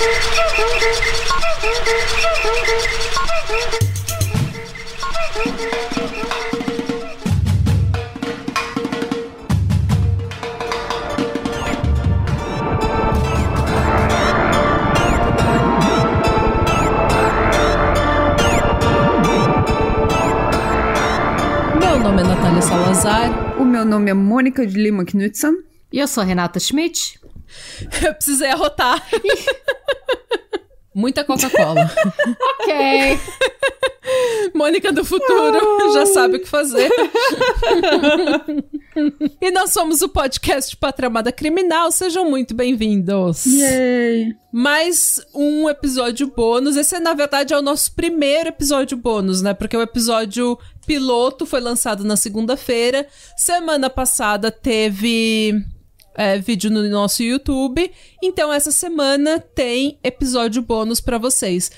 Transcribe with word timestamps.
Meu 0.00 0.08
nome 21.98 22.22
é 22.22 22.24
Natália 22.24 22.62
Salazar. 22.62 23.60
O 23.60 23.64
meu 23.66 23.84
nome 23.84 24.10
é 24.10 24.14
Mônica 24.14 24.66
de 24.66 24.82
Lima 24.82 25.04
Knudsen. 25.04 25.58
E 25.92 25.98
eu 25.98 26.08
sou 26.08 26.22
a 26.22 26.24
Renata 26.24 26.58
Schmidt. 26.58 27.19
Eu 28.04 28.14
precisei 28.14 28.50
arrotar. 28.50 29.06
Muita 30.94 31.24
Coca-Cola. 31.24 31.90
Ok. 32.60 33.18
Mônica 34.54 34.92
do 34.92 35.04
futuro 35.04 35.92
já 35.94 36.04
sabe 36.06 36.36
o 36.36 36.40
que 36.40 36.46
fazer. 36.46 36.90
e 39.40 39.50
nós 39.50 39.72
somos 39.72 40.02
o 40.02 40.08
podcast 40.08 40.76
Patramada 40.76 41.32
Criminal. 41.32 41.90
Sejam 41.90 42.28
muito 42.28 42.54
bem-vindos. 42.54 43.46
Yay! 43.46 44.34
Mais 44.52 45.20
um 45.34 45.68
episódio 45.70 46.26
bônus. 46.26 46.76
Esse, 46.76 46.98
na 47.00 47.14
verdade, 47.14 47.54
é 47.54 47.58
o 47.58 47.62
nosso 47.62 47.92
primeiro 47.92 48.50
episódio 48.50 48.96
bônus, 48.96 49.40
né? 49.40 49.54
Porque 49.54 49.76
o 49.76 49.82
episódio 49.82 50.58
piloto 50.86 51.46
foi 51.46 51.60
lançado 51.60 52.04
na 52.04 52.16
segunda-feira. 52.16 53.06
Semana 53.36 53.88
passada 53.88 54.50
teve 54.50 55.64
é, 56.14 56.38
vídeo 56.38 56.70
no 56.70 56.88
nosso 56.88 57.22
YouTube. 57.22 57.90
Então, 58.22 58.52
essa 58.52 58.72
semana 58.72 59.38
tem 59.38 59.98
episódio 60.02 60.62
bônus 60.62 61.00
para 61.00 61.18
vocês. 61.18 61.70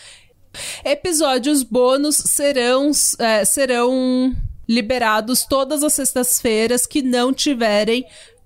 Episódios 0.85 1.63
bônus 1.63 2.17
serão, 2.17 2.91
é, 3.19 3.45
serão 3.45 4.35
liberados 4.69 5.45
todas 5.45 5.83
as 5.83 5.95
sextas-feiras 5.95 6.87
que 6.87 7.03
não 7.03 7.33
tiverem 7.33 8.05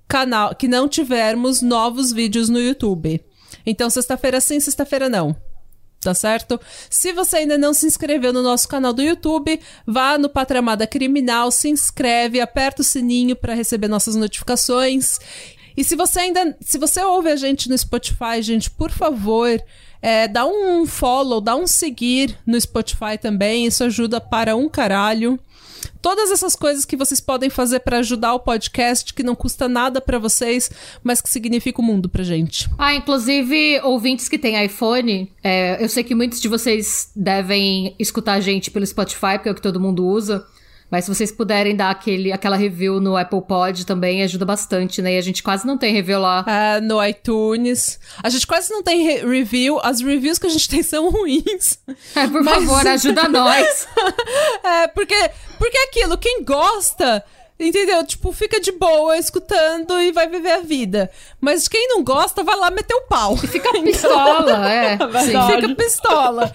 canal, 0.08 0.54
que 0.54 0.68
não 0.68 0.88
tivermos 0.88 1.62
novos 1.62 2.12
vídeos 2.12 2.48
no 2.48 2.60
YouTube. 2.60 3.20
Então, 3.64 3.90
sexta-feira 3.90 4.40
sim, 4.40 4.60
sexta-feira 4.60 5.08
não. 5.08 5.36
Tá 6.00 6.14
certo? 6.14 6.60
Se 6.88 7.12
você 7.12 7.38
ainda 7.38 7.58
não 7.58 7.72
se 7.74 7.86
inscreveu 7.86 8.32
no 8.32 8.42
nosso 8.42 8.68
canal 8.68 8.92
do 8.92 9.02
YouTube, 9.02 9.58
vá 9.84 10.16
no 10.16 10.28
Patramada 10.28 10.86
Criminal, 10.86 11.50
se 11.50 11.68
inscreve, 11.68 12.40
aperta 12.40 12.82
o 12.82 12.84
sininho 12.84 13.34
para 13.34 13.54
receber 13.54 13.88
nossas 13.88 14.14
notificações. 14.14 15.18
E 15.76 15.84
se 15.84 15.94
você 15.94 16.20
ainda, 16.20 16.56
se 16.60 16.78
você 16.78 17.00
ouve 17.02 17.28
a 17.28 17.36
gente 17.36 17.68
no 17.68 17.76
Spotify, 17.76 18.40
gente, 18.40 18.70
por 18.70 18.90
favor, 18.90 19.62
é, 20.00 20.26
dá 20.26 20.46
um 20.46 20.86
follow, 20.86 21.40
dá 21.40 21.54
um 21.54 21.66
seguir 21.66 22.38
no 22.46 22.60
Spotify 22.60 23.18
também, 23.20 23.66
isso 23.66 23.84
ajuda 23.84 24.20
para 24.20 24.56
um 24.56 24.68
caralho. 24.68 25.38
Todas 26.00 26.30
essas 26.30 26.56
coisas 26.56 26.84
que 26.84 26.96
vocês 26.96 27.20
podem 27.20 27.50
fazer 27.50 27.80
para 27.80 27.98
ajudar 27.98 28.34
o 28.34 28.40
podcast, 28.40 29.12
que 29.12 29.22
não 29.22 29.34
custa 29.34 29.68
nada 29.68 30.00
para 30.00 30.18
vocês, 30.18 30.70
mas 31.02 31.20
que 31.20 31.28
significa 31.28 31.80
o 31.80 31.84
mundo 31.84 32.08
pra 32.08 32.24
gente. 32.24 32.68
Ah, 32.78 32.94
inclusive, 32.94 33.80
ouvintes 33.82 34.28
que 34.28 34.38
têm 34.38 34.64
iPhone, 34.64 35.30
é, 35.42 35.82
eu 35.82 35.88
sei 35.88 36.04
que 36.04 36.14
muitos 36.14 36.40
de 36.40 36.48
vocês 36.48 37.10
devem 37.14 37.94
escutar 37.98 38.34
a 38.34 38.40
gente 38.40 38.70
pelo 38.70 38.86
Spotify, 38.86 39.34
porque 39.34 39.48
é 39.48 39.52
o 39.52 39.54
que 39.54 39.62
todo 39.62 39.80
mundo 39.80 40.06
usa. 40.06 40.46
Mas 40.90 41.04
se 41.04 41.14
vocês 41.14 41.32
puderem 41.32 41.74
dar 41.74 41.90
aquele, 41.90 42.32
aquela 42.32 42.56
review 42.56 43.00
no 43.00 43.16
Apple 43.16 43.42
Pod 43.42 43.84
também, 43.84 44.22
ajuda 44.22 44.44
bastante, 44.44 45.02
né? 45.02 45.14
E 45.14 45.18
a 45.18 45.20
gente 45.20 45.42
quase 45.42 45.66
não 45.66 45.76
tem 45.76 45.92
review 45.92 46.20
lá. 46.20 46.44
É, 46.46 46.80
no 46.80 47.04
iTunes. 47.04 47.98
A 48.22 48.28
gente 48.28 48.46
quase 48.46 48.70
não 48.70 48.82
tem 48.82 49.02
re 49.02 49.26
review. 49.26 49.80
As 49.82 50.00
reviews 50.00 50.38
que 50.38 50.46
a 50.46 50.50
gente 50.50 50.68
tem 50.68 50.82
são 50.82 51.10
ruins. 51.10 51.78
É, 52.14 52.26
por 52.28 52.42
Mas... 52.42 52.54
favor, 52.54 52.86
ajuda 52.86 53.28
nós. 53.28 53.88
é, 54.62 54.86
porque, 54.88 55.30
porque 55.58 55.76
é 55.76 55.84
aquilo, 55.84 56.16
quem 56.16 56.44
gosta. 56.44 57.24
Entendeu? 57.58 58.04
Tipo, 58.04 58.32
fica 58.32 58.60
de 58.60 58.70
boa 58.70 59.16
escutando 59.16 59.98
e 59.98 60.12
vai 60.12 60.28
viver 60.28 60.52
a 60.52 60.60
vida. 60.60 61.10
Mas 61.40 61.66
quem 61.66 61.88
não 61.88 62.04
gosta, 62.04 62.44
vai 62.44 62.54
lá 62.54 62.70
meter 62.70 62.94
o 62.94 63.06
pau. 63.08 63.34
E 63.42 63.46
fica 63.46 63.72
pistola, 63.82 64.70
é. 64.70 64.98
Sim. 64.98 65.54
Fica 65.54 65.74
pistola. 65.74 66.54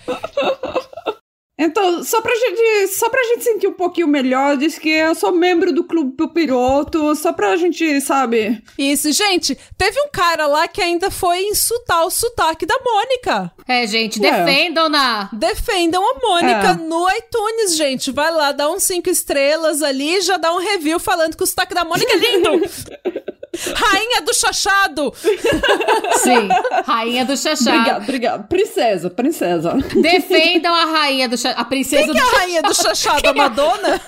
Então, 1.64 2.04
só 2.04 2.20
pra, 2.22 2.34
gente, 2.34 2.88
só 2.88 3.08
pra 3.08 3.24
gente 3.24 3.44
sentir 3.44 3.68
um 3.68 3.74
pouquinho 3.74 4.08
melhor, 4.08 4.58
diz 4.58 4.80
que 4.80 4.90
eu 4.90 5.14
sou 5.14 5.32
membro 5.32 5.72
do 5.72 5.84
Clube 5.84 6.16
Piroto, 6.34 7.16
só 7.16 7.32
pra 7.32 7.56
gente, 7.56 8.02
sabe? 8.02 8.64
Isso, 8.76 9.12
gente, 9.12 9.56
teve 9.78 10.02
um 10.02 10.10
cara 10.12 10.48
lá 10.48 10.68
que 10.68 10.82
ainda 10.82 11.12
foi 11.12 11.44
insultar 11.44 12.04
o 12.04 12.10
sotaque 12.10 12.66
da 12.66 12.80
Mônica. 12.84 13.52
É, 13.68 13.86
gente, 13.86 14.20
defendam-na. 14.20 15.30
Defendam 15.34 16.04
a 16.04 16.20
Mônica 16.20 16.72
é. 16.72 16.74
no 16.74 17.08
iTunes, 17.12 17.76
gente. 17.76 18.12
Vai 18.12 18.32
lá, 18.32 18.52
dá 18.52 18.68
uns 18.68 18.82
cinco 18.82 19.10
estrelas 19.10 19.84
ali 19.84 20.20
já 20.22 20.38
dá 20.38 20.52
um 20.54 20.60
review 20.60 21.00
falando 21.00 21.38
que 21.38 21.44
o 21.44 21.48
sotaque 21.48 21.76
da 21.76 21.86
Mônica 21.86 22.12
é 22.12 22.18
lindo. 22.18 22.62
Rainha 23.54 24.22
do 24.22 24.34
chachado! 24.34 25.14
Sim, 26.24 26.48
rainha 26.86 27.26
do 27.26 27.36
chachado. 27.36 27.70
Obrigado, 27.70 28.04
obrigado. 28.04 28.48
Princesa, 28.48 29.10
princesa. 29.10 29.74
Defendam 30.02 30.74
a 30.74 30.86
rainha 30.86 31.28
do 31.28 31.38
chachado. 31.38 31.60
A 31.62 31.66
princesa 31.66 32.06
Quem 32.06 32.14
que 32.14 32.20
é 32.20 32.22
a 32.22 32.32
rainha 32.40 32.62
do 32.62 32.74
chachado? 32.74 33.28
A 33.28 33.34
Madonna? 33.34 34.02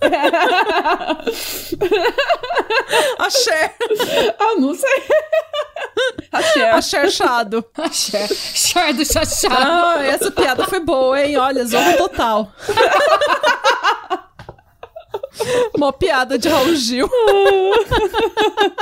a 3.18 3.30
Cher. 3.30 3.74
Ah, 4.38 4.54
não 4.58 4.74
sei. 4.74 5.02
A 6.32 6.42
Cher. 6.42 6.74
A 6.74 6.80
Cher 6.80 7.10
Chado. 7.10 7.64
A 7.76 7.90
Cher. 7.90 8.28
Cher 8.28 8.94
do 8.94 9.04
chachado. 9.04 9.56
Ah, 9.58 10.02
essa 10.02 10.30
piada 10.30 10.64
foi 10.66 10.80
boa, 10.80 11.20
hein? 11.20 11.36
Olha, 11.36 11.66
zorro 11.66 11.98
total. 11.98 12.50
Uma 15.74 15.92
piada 15.92 16.38
de 16.38 16.48
Raul 16.48 16.74
Gil. 16.74 17.08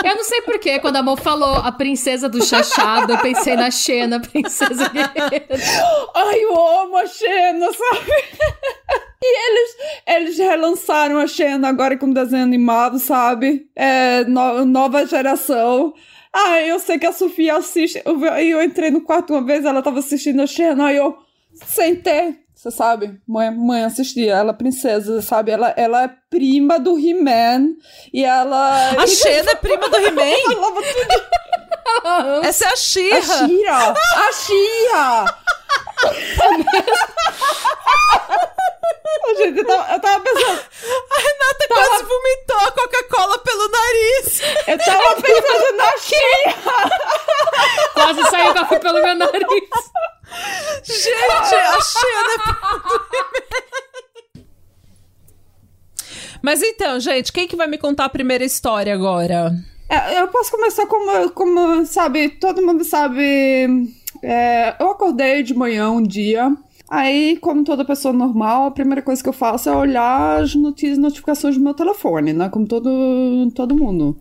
Eu 0.05 0.17
não 0.17 0.25
sei 0.25 0.43
porquê, 0.43 0.79
quando 0.79 0.97
a 0.97 1.03
Mo 1.03 1.17
falou 1.17 1.57
a 1.57 1.71
princesa 1.73 2.29
do 2.29 2.45
chachado, 2.45 3.13
eu 3.13 3.19
pensei 3.19 3.57
na 3.57 3.71
Xena, 3.71 4.21
princesa 4.21 4.89
guerreira. 4.89 5.49
Ai, 6.15 6.41
eu 6.43 6.81
amo 6.81 6.97
a 6.97 7.07
Xena, 7.07 7.67
sabe? 7.73 8.13
E 9.21 9.51
eles, 9.51 9.77
eles 10.07 10.39
relançaram 10.39 11.19
a 11.19 11.27
Xena 11.27 11.69
agora 11.69 11.97
com 11.97 12.13
desenho 12.13 12.45
animado, 12.45 12.99
sabe? 12.99 13.69
É, 13.75 14.25
no, 14.25 14.65
nova 14.65 15.05
geração. 15.07 15.93
Ah, 16.33 16.61
eu 16.63 16.79
sei 16.79 16.99
que 16.99 17.07
a 17.07 17.13
Sofia 17.13 17.57
assiste. 17.57 18.01
Eu, 18.05 18.25
eu 18.25 18.63
entrei 18.63 18.91
no 18.91 19.01
quarto 19.01 19.33
uma 19.33 19.43
vez, 19.43 19.65
ela 19.65 19.83
tava 19.83 19.99
assistindo 19.99 20.41
a 20.41 20.47
Xena, 20.47 20.87
aí 20.87 20.97
eu 20.97 21.19
sentei 21.53 22.37
você 22.59 22.73
sabe? 22.73 23.21
Mãe, 23.25 23.53
mãe 23.53 23.85
assistia, 23.85 24.35
ela 24.35 24.51
é 24.51 24.53
princesa, 24.53 25.23
sabe? 25.23 25.53
Ela, 25.53 25.73
ela 25.77 26.03
é 26.03 26.11
prima 26.29 26.81
do 26.81 26.99
He-Man 26.99 27.77
e 28.13 28.25
ela. 28.25 29.01
A 29.01 29.07
Xena 29.07 29.53
é 29.53 29.55
prima 29.55 29.89
do 29.89 29.97
He-Man? 29.97 30.35
Essa 32.43 32.65
é 32.65 32.69
a 32.73 32.75
Xia. 32.75 33.17
A 33.17 33.23
Xia! 33.23 33.95
A 34.17 34.33
Xia! 34.33 35.25
Gente, 39.37 39.59
eu 39.59 39.67
tava, 39.67 39.93
eu 39.93 40.01
tava 40.01 40.25
pensando. 40.25 40.61
A 40.61 41.21
Renata 41.21 41.69
tava... 41.69 41.87
quase 41.87 42.03
vomitou 42.03 42.57
a 42.57 42.73
Coca-Cola 42.73 43.39
pelo 43.39 43.69
nariz. 43.69 44.41
Eu 44.67 44.79
tava 44.79 45.15
pensando 45.23 45.77
na 45.77 45.97
Xia! 45.99 46.55
Quase 47.95 48.31
saiu 48.31 48.53
café 48.53 48.81
pelo 48.81 49.01
meu 49.01 49.15
nariz. 49.15 49.49
Gente, 50.85 51.55
a 51.55 51.81
Xena 51.83 52.59
Mas 56.43 56.63
então, 56.63 57.01
gente, 57.01 57.33
quem 57.33 57.49
que 57.49 57.57
vai 57.57 57.67
me 57.67 57.79
contar 57.79 58.05
a 58.05 58.09
primeira 58.09 58.45
história 58.45 58.95
agora? 58.95 59.53
É, 59.89 60.21
eu 60.21 60.29
posso 60.29 60.51
começar 60.51 60.87
como, 60.87 61.31
como, 61.31 61.87
sabe, 61.87 62.29
todo 62.29 62.65
mundo 62.65 62.85
sabe. 62.85 63.23
É, 64.23 64.77
eu 64.79 64.91
acordei 64.91 65.43
de 65.43 65.55
manhã 65.55 65.91
um 65.91 66.03
dia. 66.03 66.55
Aí, 66.89 67.37
como 67.39 67.65
toda 67.65 67.85
pessoa 67.85 68.15
normal, 68.15 68.65
a 68.65 68.71
primeira 68.71 69.03
coisa 69.03 69.23
que 69.23 69.29
eu 69.29 69.33
faço 69.33 69.69
é 69.69 69.77
olhar 69.77 70.41
as 70.41 70.55
notícias 70.55 70.97
notificações 70.97 71.57
do 71.57 71.63
meu 71.63 71.75
telefone, 71.75 72.33
né? 72.33 72.49
Como 72.49 72.67
todo, 72.67 73.51
todo 73.55 73.77
mundo. 73.77 74.17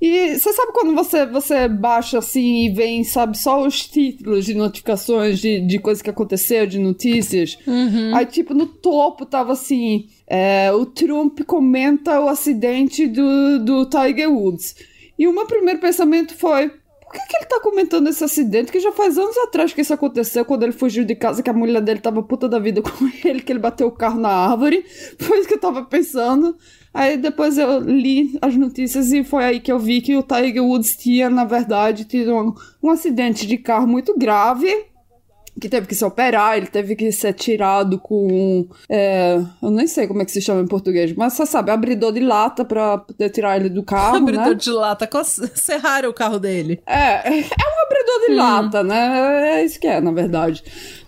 E 0.00 0.38
você 0.38 0.52
sabe 0.52 0.72
quando 0.72 0.94
você, 0.94 1.26
você 1.26 1.68
baixa 1.68 2.18
assim 2.18 2.66
e 2.66 2.70
vem, 2.70 3.02
sabe, 3.02 3.36
só 3.36 3.66
os 3.66 3.86
títulos 3.86 4.44
de 4.44 4.54
notificações 4.54 5.40
de, 5.40 5.60
de 5.60 5.78
coisas 5.80 6.00
que 6.00 6.10
aconteceu, 6.10 6.66
de 6.66 6.78
notícias? 6.78 7.58
Uhum. 7.66 8.14
Aí, 8.14 8.24
tipo, 8.24 8.54
no 8.54 8.66
topo 8.66 9.26
tava 9.26 9.52
assim: 9.52 10.08
é, 10.26 10.70
o 10.72 10.86
Trump 10.86 11.40
comenta 11.42 12.20
o 12.20 12.28
acidente 12.28 13.08
do, 13.08 13.58
do 13.58 13.86
Tiger 13.86 14.32
Woods. 14.32 14.76
E 15.18 15.26
o 15.26 15.32
meu 15.32 15.46
primeiro 15.46 15.80
pensamento 15.80 16.32
foi: 16.32 16.68
por 16.68 17.12
que, 17.12 17.26
que 17.26 17.36
ele 17.38 17.46
tá 17.46 17.58
comentando 17.60 18.06
esse 18.08 18.22
acidente 18.22 18.70
que 18.70 18.78
já 18.78 18.92
faz 18.92 19.16
anos 19.16 19.36
atrás 19.38 19.72
que 19.72 19.80
isso 19.80 19.94
aconteceu, 19.94 20.44
quando 20.44 20.62
ele 20.62 20.72
fugiu 20.72 21.04
de 21.04 21.14
casa, 21.16 21.42
que 21.42 21.48
a 21.48 21.54
mulher 21.54 21.80
dele 21.80 22.00
tava 22.00 22.22
puta 22.22 22.48
da 22.48 22.58
vida 22.58 22.82
com 22.82 23.10
ele, 23.24 23.40
que 23.40 23.50
ele 23.50 23.58
bateu 23.58 23.88
o 23.88 23.92
carro 23.92 24.20
na 24.20 24.28
árvore. 24.28 24.84
Foi 25.18 25.38
isso 25.38 25.48
que 25.48 25.54
eu 25.54 25.60
tava 25.60 25.84
pensando. 25.84 26.54
Aí 26.92 27.16
depois 27.16 27.58
eu 27.58 27.80
li 27.80 28.38
as 28.40 28.56
notícias 28.56 29.12
e 29.12 29.22
foi 29.22 29.44
aí 29.44 29.60
que 29.60 29.70
eu 29.70 29.78
vi 29.78 30.00
que 30.00 30.16
o 30.16 30.22
Tiger 30.22 30.64
Woods 30.64 30.96
tinha, 30.96 31.28
na 31.28 31.44
verdade, 31.44 32.04
tido 32.04 32.34
um, 32.34 32.54
um 32.82 32.90
acidente 32.90 33.46
de 33.46 33.58
carro 33.58 33.86
muito 33.86 34.16
grave 34.18 34.88
que 35.60 35.68
teve 35.68 35.86
que 35.86 35.94
se 35.94 36.04
operar, 36.04 36.56
ele 36.56 36.66
teve 36.66 36.94
que 36.94 37.10
ser 37.10 37.32
tirado 37.32 37.98
com. 37.98 38.68
É, 38.88 39.40
eu 39.62 39.70
nem 39.70 39.86
sei 39.86 40.06
como 40.06 40.22
é 40.22 40.24
que 40.24 40.30
se 40.30 40.40
chama 40.40 40.60
em 40.60 40.66
português, 40.66 41.12
mas 41.14 41.32
você 41.32 41.44
sabe, 41.46 41.70
abridor 41.70 42.12
de 42.12 42.20
lata 42.20 42.64
pra 42.64 42.98
poder 42.98 43.30
tirar 43.30 43.56
ele 43.56 43.68
do 43.68 43.82
carro. 43.82 44.16
abridor 44.18 44.48
né? 44.48 44.54
de 44.54 44.70
lata, 44.70 45.08
serraram 45.54 46.10
o 46.10 46.14
carro 46.14 46.38
dele. 46.38 46.80
É, 46.86 47.28
é 47.28 47.30
um 47.30 47.86
abridor 47.86 48.26
de 48.26 48.32
hum. 48.32 48.36
lata, 48.36 48.84
né? 48.84 49.58
É 49.58 49.64
isso 49.64 49.80
que 49.80 49.86
é, 49.86 50.00
na 50.00 50.12
verdade. 50.12 50.62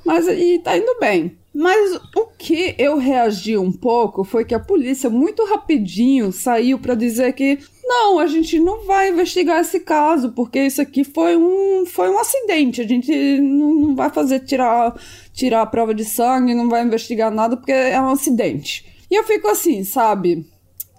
Mas 0.04 0.26
e 0.26 0.58
tá 0.58 0.76
indo 0.76 0.98
bem. 0.98 1.39
Mas 1.52 1.96
o 2.16 2.26
que 2.38 2.74
eu 2.78 2.96
reagi 2.96 3.58
um 3.58 3.72
pouco 3.72 4.22
foi 4.22 4.44
que 4.44 4.54
a 4.54 4.60
polícia 4.60 5.10
muito 5.10 5.44
rapidinho 5.44 6.30
saiu 6.30 6.78
para 6.78 6.94
dizer 6.94 7.32
que 7.32 7.58
não, 7.82 8.20
a 8.20 8.26
gente 8.28 8.60
não 8.60 8.86
vai 8.86 9.10
investigar 9.10 9.60
esse 9.60 9.80
caso, 9.80 10.30
porque 10.30 10.60
isso 10.60 10.80
aqui 10.80 11.02
foi 11.02 11.36
um, 11.36 11.84
foi 11.86 12.08
um 12.08 12.18
acidente. 12.20 12.80
A 12.80 12.86
gente 12.86 13.40
não, 13.40 13.74
não 13.74 13.96
vai 13.96 14.10
fazer 14.10 14.40
tirar, 14.40 14.94
tirar 15.32 15.62
a 15.62 15.66
prova 15.66 15.92
de 15.92 16.04
sangue, 16.04 16.54
não 16.54 16.68
vai 16.68 16.84
investigar 16.84 17.32
nada, 17.32 17.56
porque 17.56 17.72
é 17.72 18.00
um 18.00 18.10
acidente. 18.10 18.86
E 19.10 19.16
eu 19.16 19.24
fico 19.24 19.48
assim, 19.48 19.82
sabe? 19.82 20.46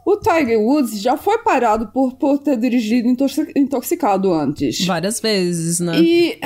O 0.06 0.18
Tiger 0.18 0.60
Woods 0.60 1.02
já 1.02 1.16
foi 1.16 1.38
parado 1.38 1.88
por, 1.94 2.14
por 2.16 2.40
ter 2.40 2.58
dirigido 2.58 3.08
intoxicado 3.56 4.34
antes. 4.34 4.86
Várias 4.86 5.22
vezes, 5.22 5.80
né? 5.80 5.98
E. 5.98 6.38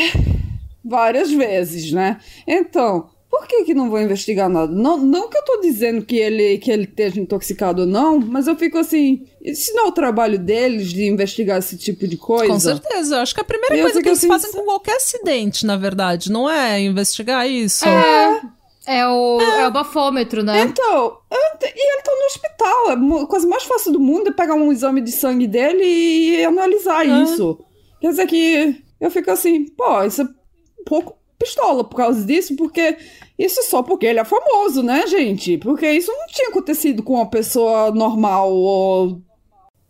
Várias 0.87 1.31
vezes, 1.31 1.91
né? 1.91 2.19
Então, 2.45 3.09
por 3.35 3.47
que, 3.47 3.65
que 3.65 3.73
não 3.73 3.89
vou 3.89 3.99
investigar 3.99 4.47
nada? 4.47 4.71
Não, 4.71 4.97
não 4.97 5.29
que 5.29 5.37
eu 5.37 5.43
tô 5.43 5.59
dizendo 5.59 6.05
que 6.05 6.15
ele, 6.15 6.57
que 6.57 6.71
ele 6.71 6.85
esteja 6.85 7.19
intoxicado 7.19 7.81
ou 7.81 7.87
não, 7.87 8.17
mas 8.17 8.47
eu 8.47 8.55
fico 8.55 8.77
assim, 8.77 9.27
isso 9.41 9.73
não 9.73 9.87
é 9.87 9.87
o 9.89 9.91
trabalho 9.91 10.39
deles 10.39 10.93
de 10.93 11.03
investigar 11.03 11.59
esse 11.59 11.77
tipo 11.77 12.07
de 12.07 12.15
coisa? 12.15 12.53
Com 12.53 12.59
certeza, 12.59 13.15
eu 13.17 13.21
acho 13.21 13.35
que 13.35 13.41
a 13.41 13.43
primeira 13.43 13.77
coisa 13.77 14.01
que 14.01 14.07
eles 14.07 14.19
assim, 14.19 14.29
fazem 14.29 14.53
com 14.53 14.63
qualquer 14.63 14.95
acidente, 14.95 15.65
na 15.65 15.75
verdade, 15.75 16.31
não 16.31 16.49
é 16.49 16.79
investigar 16.79 17.45
isso. 17.45 17.85
É. 17.85 18.41
É 18.87 19.05
o, 19.05 19.41
é. 19.41 19.63
é 19.63 19.67
o 19.67 19.71
bafômetro, 19.71 20.41
né? 20.41 20.61
Então, 20.61 21.17
e 21.29 21.65
ele 21.65 22.01
tá 22.03 22.11
no 22.11 22.25
hospital. 22.27 22.91
É 22.91 23.23
a 23.23 23.27
coisa 23.27 23.47
mais 23.47 23.63
fácil 23.63 23.91
do 23.91 23.99
mundo 23.99 24.29
é 24.29 24.31
pegar 24.31 24.53
um 24.53 24.71
exame 24.71 25.01
de 25.01 25.11
sangue 25.11 25.47
dele 25.47 25.83
e 25.83 26.45
analisar 26.45 27.03
é. 27.03 27.23
isso. 27.23 27.59
Quer 27.99 28.09
dizer 28.09 28.27
que 28.27 28.81
eu 29.01 29.09
fico 29.11 29.31
assim, 29.31 29.65
pô, 29.65 30.03
isso 30.03 30.21
é 30.21 30.25
um 30.25 30.83
pouco 30.85 31.17
pistola 31.37 31.83
por 31.83 31.97
causa 31.97 32.23
disso, 32.23 32.55
porque 32.55 32.95
isso 33.37 33.61
só 33.63 33.83
porque 33.83 34.05
ele 34.05 34.19
é 34.19 34.25
famoso, 34.25 34.81
né, 34.81 35.05
gente? 35.07 35.57
Porque 35.57 35.89
isso 35.89 36.11
não 36.11 36.27
tinha 36.27 36.49
acontecido 36.49 37.03
com 37.03 37.13
uma 37.15 37.29
pessoa 37.29 37.91
normal 37.91 38.51
ou. 38.51 39.21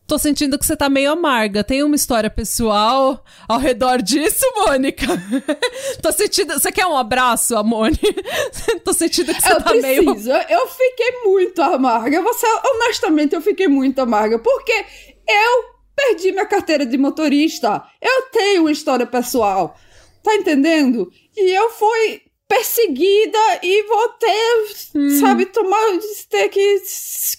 Tô 0.08 0.20
sentindo 0.20 0.58
que 0.60 0.66
você 0.66 0.76
tá 0.76 0.88
meio 0.88 1.12
amarga. 1.12 1.64
Tem 1.64 1.84
uma 1.84 1.96
história 1.96 2.30
pessoal 2.30 3.24
ao 3.48 3.58
redor 3.58 4.02
disso, 4.04 4.46
Mônica? 4.56 5.08
Tô 6.02 6.12
sentindo. 6.12 6.54
Você 6.54 6.72
quer 6.72 6.86
um 6.86 6.96
abraço, 6.96 7.56
Amone? 7.56 8.00
Tô 8.86 8.94
sentindo 8.94 9.34
que 9.34 9.42
você 9.42 9.52
eu 9.52 9.58
tá 9.58 9.72
preciso. 9.72 10.30
meio. 10.30 10.46
Eu 10.48 10.68
fiquei 10.68 11.24
muito 11.24 11.60
amarga. 11.60 12.22
Você, 12.22 12.46
honestamente, 12.46 13.34
eu 13.34 13.42
fiquei 13.42 13.68
muito 13.68 14.00
amarga. 14.00 14.38
Porque 14.38 14.86
eu 15.28 15.64
perdi 15.96 16.32
minha 16.32 16.46
carteira 16.46 16.86
de 16.86 17.00
motorista. 17.00 17.84
Eu 18.00 18.24
tenho 18.32 18.62
uma 18.62 18.72
história 18.72 19.08
pessoal. 19.08 19.76
Tá 20.22 20.36
entendendo? 20.36 21.12
E 21.36 21.52
eu 21.52 21.72
fui 21.72 22.22
perseguida 22.56 23.38
e 23.62 23.84
vou 23.84 24.10
ter, 24.10 24.98
hum. 24.98 25.20
sabe, 25.20 25.46
tomar, 25.48 26.00
ter 26.30 26.48
que 26.50 26.82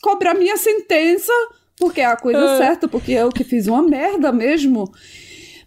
cobrar 0.03 0.35
minha 0.35 0.57
sentença, 0.57 1.33
porque 1.79 2.01
é 2.01 2.07
a 2.07 2.17
coisa 2.17 2.55
uh. 2.55 2.59
certa, 2.59 2.87
porque 2.87 3.13
eu 3.13 3.31
que 3.31 3.45
fiz 3.45 3.67
uma 3.67 3.83
merda 3.83 4.31
mesmo. 4.31 4.91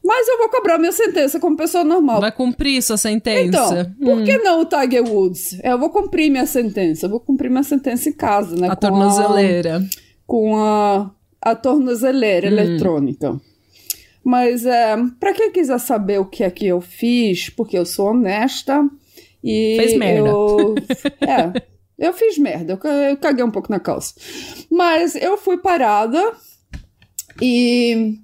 Mas 0.03 0.27
eu 0.29 0.37
vou 0.37 0.49
cobrar 0.49 0.77
minha 0.77 0.93
sentença 0.93 1.39
como 1.39 1.57
pessoa 1.57 1.83
normal. 1.83 2.21
Vai 2.21 2.31
cumprir 2.31 2.81
sua 2.81 2.95
sentença. 2.95 3.41
Então, 3.41 3.95
hum. 3.99 4.05
por 4.05 4.23
que 4.23 4.37
não 4.37 4.61
o 4.61 4.65
Tiger 4.65 5.03
Woods? 5.03 5.59
Eu 5.61 5.77
vou 5.77 5.89
cumprir 5.89 6.29
minha 6.29 6.45
sentença. 6.45 7.05
Eu 7.05 7.09
vou 7.09 7.19
cumprir 7.19 7.49
minha 7.49 7.63
sentença 7.63 8.07
em 8.07 8.13
casa, 8.13 8.55
né? 8.55 8.67
A 8.67 8.75
com 8.75 8.87
tornozeleira. 8.87 9.77
A, 9.77 9.81
com 10.25 10.55
a, 10.55 11.11
a 11.41 11.53
tornozeleira 11.53 12.47
hum. 12.47 12.51
eletrônica. 12.51 13.41
Mas 14.23 14.65
é, 14.65 14.95
para 15.19 15.33
quem 15.33 15.51
quiser 15.51 15.79
saber 15.79 16.19
o 16.19 16.25
que 16.25 16.45
é 16.45 16.49
que 16.49 16.65
eu 16.65 16.79
fiz, 16.79 17.49
porque 17.49 17.77
eu 17.77 17.85
sou 17.85 18.11
honesta 18.11 18.89
e 19.43 19.75
Fez 19.77 19.97
merda. 19.97 20.29
eu 20.29 20.75
é, 21.21 21.61
eu 21.97 22.13
fiz 22.13 22.37
merda, 22.37 22.73
eu 22.73 23.17
caguei 23.17 23.43
um 23.43 23.51
pouco 23.51 23.71
na 23.71 23.79
calça. 23.79 24.13
Mas 24.71 25.15
eu 25.15 25.37
fui 25.37 25.57
parada 25.57 26.33
e 27.41 28.15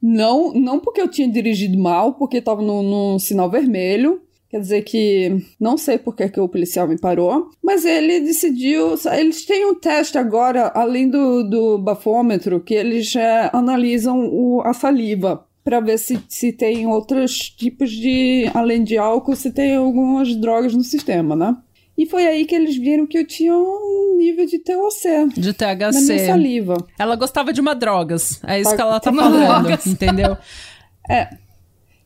não 0.00 0.52
não 0.52 0.80
porque 0.80 1.00
eu 1.00 1.08
tinha 1.08 1.28
dirigido 1.28 1.78
mal, 1.78 2.14
porque 2.14 2.38
estava 2.38 2.60
no, 2.60 2.82
no 2.82 3.18
sinal 3.18 3.50
vermelho. 3.50 4.20
Quer 4.50 4.60
dizer 4.60 4.82
que 4.82 5.42
não 5.58 5.78
sei 5.78 5.96
por 5.96 6.14
que, 6.14 6.28
que 6.28 6.38
o 6.38 6.46
policial 6.46 6.86
me 6.86 6.98
parou, 6.98 7.48
mas 7.62 7.86
ele 7.86 8.20
decidiu. 8.20 8.96
Eles 9.10 9.46
têm 9.46 9.64
um 9.64 9.74
teste 9.74 10.18
agora, 10.18 10.70
além 10.74 11.08
do, 11.08 11.42
do 11.42 11.78
bafômetro, 11.78 12.60
que 12.60 12.74
eles 12.74 13.16
é, 13.16 13.48
analisam 13.50 14.28
o, 14.30 14.60
a 14.62 14.74
saliva 14.74 15.42
para 15.64 15.80
ver 15.80 15.98
se, 15.98 16.18
se 16.28 16.52
tem 16.52 16.86
outros 16.86 17.50
tipos 17.50 17.90
de, 17.90 18.50
além 18.54 18.82
de 18.82 18.98
álcool, 18.98 19.36
se 19.36 19.50
tem 19.52 19.76
algumas 19.76 20.34
drogas 20.34 20.74
no 20.74 20.82
sistema, 20.82 21.36
né? 21.36 21.56
E 21.96 22.06
foi 22.06 22.26
aí 22.26 22.46
que 22.46 22.54
eles 22.54 22.76
viram 22.76 23.06
que 23.06 23.18
eu 23.18 23.26
tinha 23.26 23.54
um 23.54 24.16
nível 24.16 24.46
de 24.46 24.58
THC. 24.58 25.28
De 25.36 25.52
THC. 25.52 25.92
Na 25.92 26.00
minha 26.00 26.26
saliva. 26.26 26.76
Ela 26.98 27.16
gostava 27.16 27.52
de 27.52 27.60
uma 27.60 27.74
drogas. 27.74 28.40
É 28.44 28.60
isso 28.60 28.74
que 28.74 28.80
ela 28.80 28.98
tá 28.98 29.12
falando, 29.12 29.68
entendeu? 29.86 30.36
É. 31.10 31.36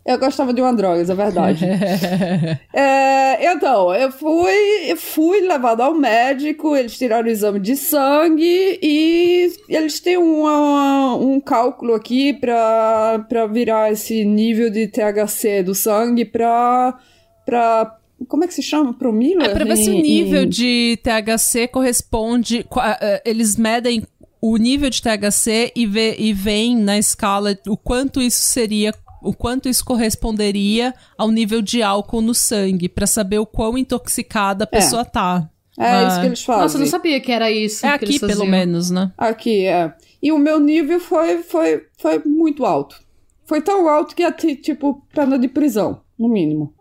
Eu 0.07 0.19
gostava 0.19 0.55
de 0.55 0.61
uma 0.61 0.73
drogas, 0.73 1.11
é 1.11 1.15
verdade. 1.17 1.67
é, 2.73 3.53
então, 3.53 3.93
eu 3.93 4.13
fui, 4.13 4.95
fui 4.97 5.41
levado 5.41 5.81
ao 5.81 5.95
médico, 5.95 6.77
eles 6.77 6.97
tiraram 6.97 7.27
o 7.27 7.31
exame 7.31 7.59
de 7.59 7.75
sangue 7.75 8.79
e 8.81 9.51
eles 9.69 9.99
têm 9.99 10.17
uma, 10.17 11.17
um 11.17 11.41
cálculo 11.41 11.93
aqui 11.93 12.33
para 12.33 13.47
virar 13.51 13.91
esse 13.91 14.25
nível 14.25 14.71
de 14.71 14.87
THC 14.87 15.65
do 15.65 15.75
sangue 15.75 16.25
para 16.25 16.97
para 17.45 17.99
como 18.29 18.45
é 18.45 18.47
que 18.47 18.55
se 18.55 18.63
chama? 18.63 18.95
Promila? 18.95 19.45
É 19.45 19.49
pra 19.51 19.65
ver 19.65 19.77
se 19.77 19.91
o 19.91 19.93
nível 19.93 20.45
em... 20.45 20.49
de 20.49 20.99
THC 21.03 21.69
corresponde. 21.69 22.65
Eh, 23.01 23.23
eles 23.27 23.57
medem 23.57 24.03
o 24.41 24.57
nível 24.57 24.89
de 24.89 25.03
THC 25.03 25.73
e, 25.77 25.87
vê, 25.87 26.17
e 26.19 26.33
veem 26.33 26.77
na 26.77 26.97
escala 26.97 27.59
o 27.67 27.77
quanto 27.77 28.23
isso 28.23 28.41
seria 28.41 28.95
o 29.27 29.35
quanto 29.35 29.69
isso 29.69 29.85
corresponderia 29.85 30.95
ao 31.19 31.31
nível 31.31 31.61
de 31.61 31.83
álcool 31.83 32.23
no 32.23 32.35
sangue, 32.35 32.89
para 32.89 33.07
saber 33.07 33.39
o 33.39 33.47
quão 33.47 33.77
intoxicada 33.77 34.65
a 34.65 34.69
é. 34.71 34.79
pessoa 34.79 35.03
é. 35.03 35.05
tá. 35.05 35.51
É 35.79 35.85
ah. 35.85 36.09
isso 36.09 36.21
que 36.21 36.27
eles 36.27 36.43
fazem. 36.43 36.63
Nossa, 36.63 36.77
eu 36.77 36.81
não 36.81 36.87
sabia 36.87 37.21
que 37.21 37.33
era 37.33 37.51
isso. 37.51 37.85
É 37.85 37.91
aqui, 37.91 38.19
pelo 38.19 38.47
menos, 38.47 38.91
né? 38.91 39.13
Aqui, 39.19 39.67
é. 39.67 39.93
E 40.23 40.33
o 40.33 40.39
meu 40.39 40.59
nível 40.59 40.99
foi, 40.99 41.43
foi, 41.43 41.85
foi 41.99 42.23
muito 42.25 42.65
alto. 42.65 42.97
Foi 43.45 43.61
tão 43.61 43.89
alto 43.89 44.15
que 44.15 44.23
ia 44.23 44.33
ter, 44.33 44.57
tipo, 44.57 45.03
pena 45.15 45.39
de 45.39 45.49
prisão, 45.49 46.01
no 46.19 46.29
mínimo. 46.29 46.75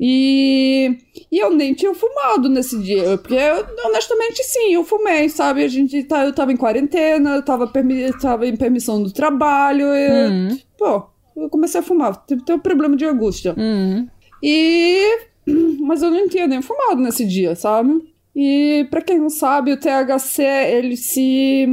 E, 0.00 0.96
e 1.30 1.38
eu 1.38 1.50
nem 1.50 1.74
tinha 1.74 1.92
fumado 1.92 2.48
nesse 2.48 2.78
dia, 2.80 3.18
porque 3.18 3.34
eu, 3.34 3.66
honestamente 3.86 4.44
sim, 4.44 4.74
eu 4.74 4.84
fumei, 4.84 5.28
sabe? 5.28 5.64
A 5.64 5.68
gente 5.68 6.04
tá, 6.04 6.24
eu 6.24 6.32
tava 6.32 6.52
em 6.52 6.56
quarentena, 6.56 7.34
eu 7.34 7.44
tava, 7.44 7.66
permi, 7.66 8.12
tava 8.18 8.46
em 8.46 8.56
permissão 8.56 9.02
do 9.02 9.12
trabalho, 9.12 9.86
e, 9.86 10.28
hum. 10.28 10.58
pô, 10.78 11.02
eu 11.42 11.48
comecei 11.48 11.80
a 11.80 11.82
fumar. 11.82 12.24
Tive 12.26 12.42
um 12.50 12.58
problema 12.58 12.96
de 12.96 13.04
angústia. 13.04 13.54
Uhum. 13.56 14.08
E. 14.42 15.18
Mas 15.80 16.02
eu 16.02 16.10
não 16.10 16.28
tinha 16.28 16.46
nem 16.46 16.60
fumado 16.60 17.00
nesse 17.00 17.26
dia, 17.26 17.54
sabe? 17.54 18.02
E 18.34 18.86
para 18.90 19.02
quem 19.02 19.18
não 19.18 19.30
sabe, 19.30 19.72
o 19.72 19.76
THC, 19.76 20.42
ele 20.42 20.96
se. 20.96 21.66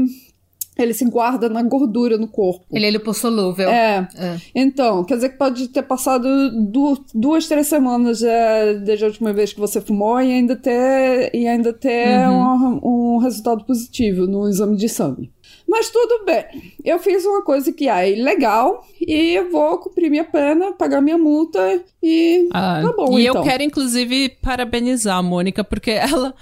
Ele 0.78 0.94
se 0.94 1.06
guarda 1.06 1.48
na 1.48 1.64
gordura 1.64 2.18
no 2.18 2.28
corpo. 2.28 2.66
Ele 2.70 2.86
é 2.86 2.92
lipossolúvel. 2.92 3.70
É. 3.70 4.10
é. 4.18 4.38
Então, 4.54 5.06
quer 5.06 5.16
dizer 5.16 5.30
que 5.30 5.38
pode 5.38 5.70
ter 5.70 5.84
passado 5.84 6.28
duas, 7.14 7.48
três 7.48 7.68
semanas 7.68 8.22
é, 8.22 8.74
desde 8.74 9.06
a 9.06 9.08
última 9.08 9.32
vez 9.32 9.54
que 9.54 9.60
você 9.60 9.80
fumou 9.80 10.20
e 10.20 10.34
ainda 10.34 10.54
ter, 10.54 11.34
e 11.34 11.48
ainda 11.48 11.72
ter 11.72 12.28
uhum. 12.28 12.80
um, 12.84 13.16
um 13.16 13.18
resultado 13.20 13.64
positivo 13.64 14.28
no 14.28 14.50
exame 14.50 14.76
de 14.76 14.90
sangue. 14.90 15.32
Mas 15.75 15.89
tudo 15.89 16.24
bem. 16.24 16.74
Eu 16.86 16.98
fiz 17.00 17.25
uma 17.25 17.41
coisa 17.41 17.70
que 17.74 17.89
é 17.89 18.10
ilegal 18.10 18.88
e 19.01 19.41
vou 19.51 19.77
cumprir 19.77 20.10
minha 20.10 20.24
pena, 20.24 20.72
pagar 20.72 21.01
minha 21.01 21.17
multa 21.17 21.84
e 22.01 22.48
ah, 22.53 22.82
tá 22.82 22.94
bom, 22.94 23.20
E 23.20 23.27
então. 23.27 23.41
eu 23.41 23.44
quero, 23.44 23.62
inclusive, 23.62 24.29
parabenizar 24.41 25.17
a 25.17 25.22
Mônica, 25.22 25.65
porque 25.65 25.91
ela... 25.91 26.34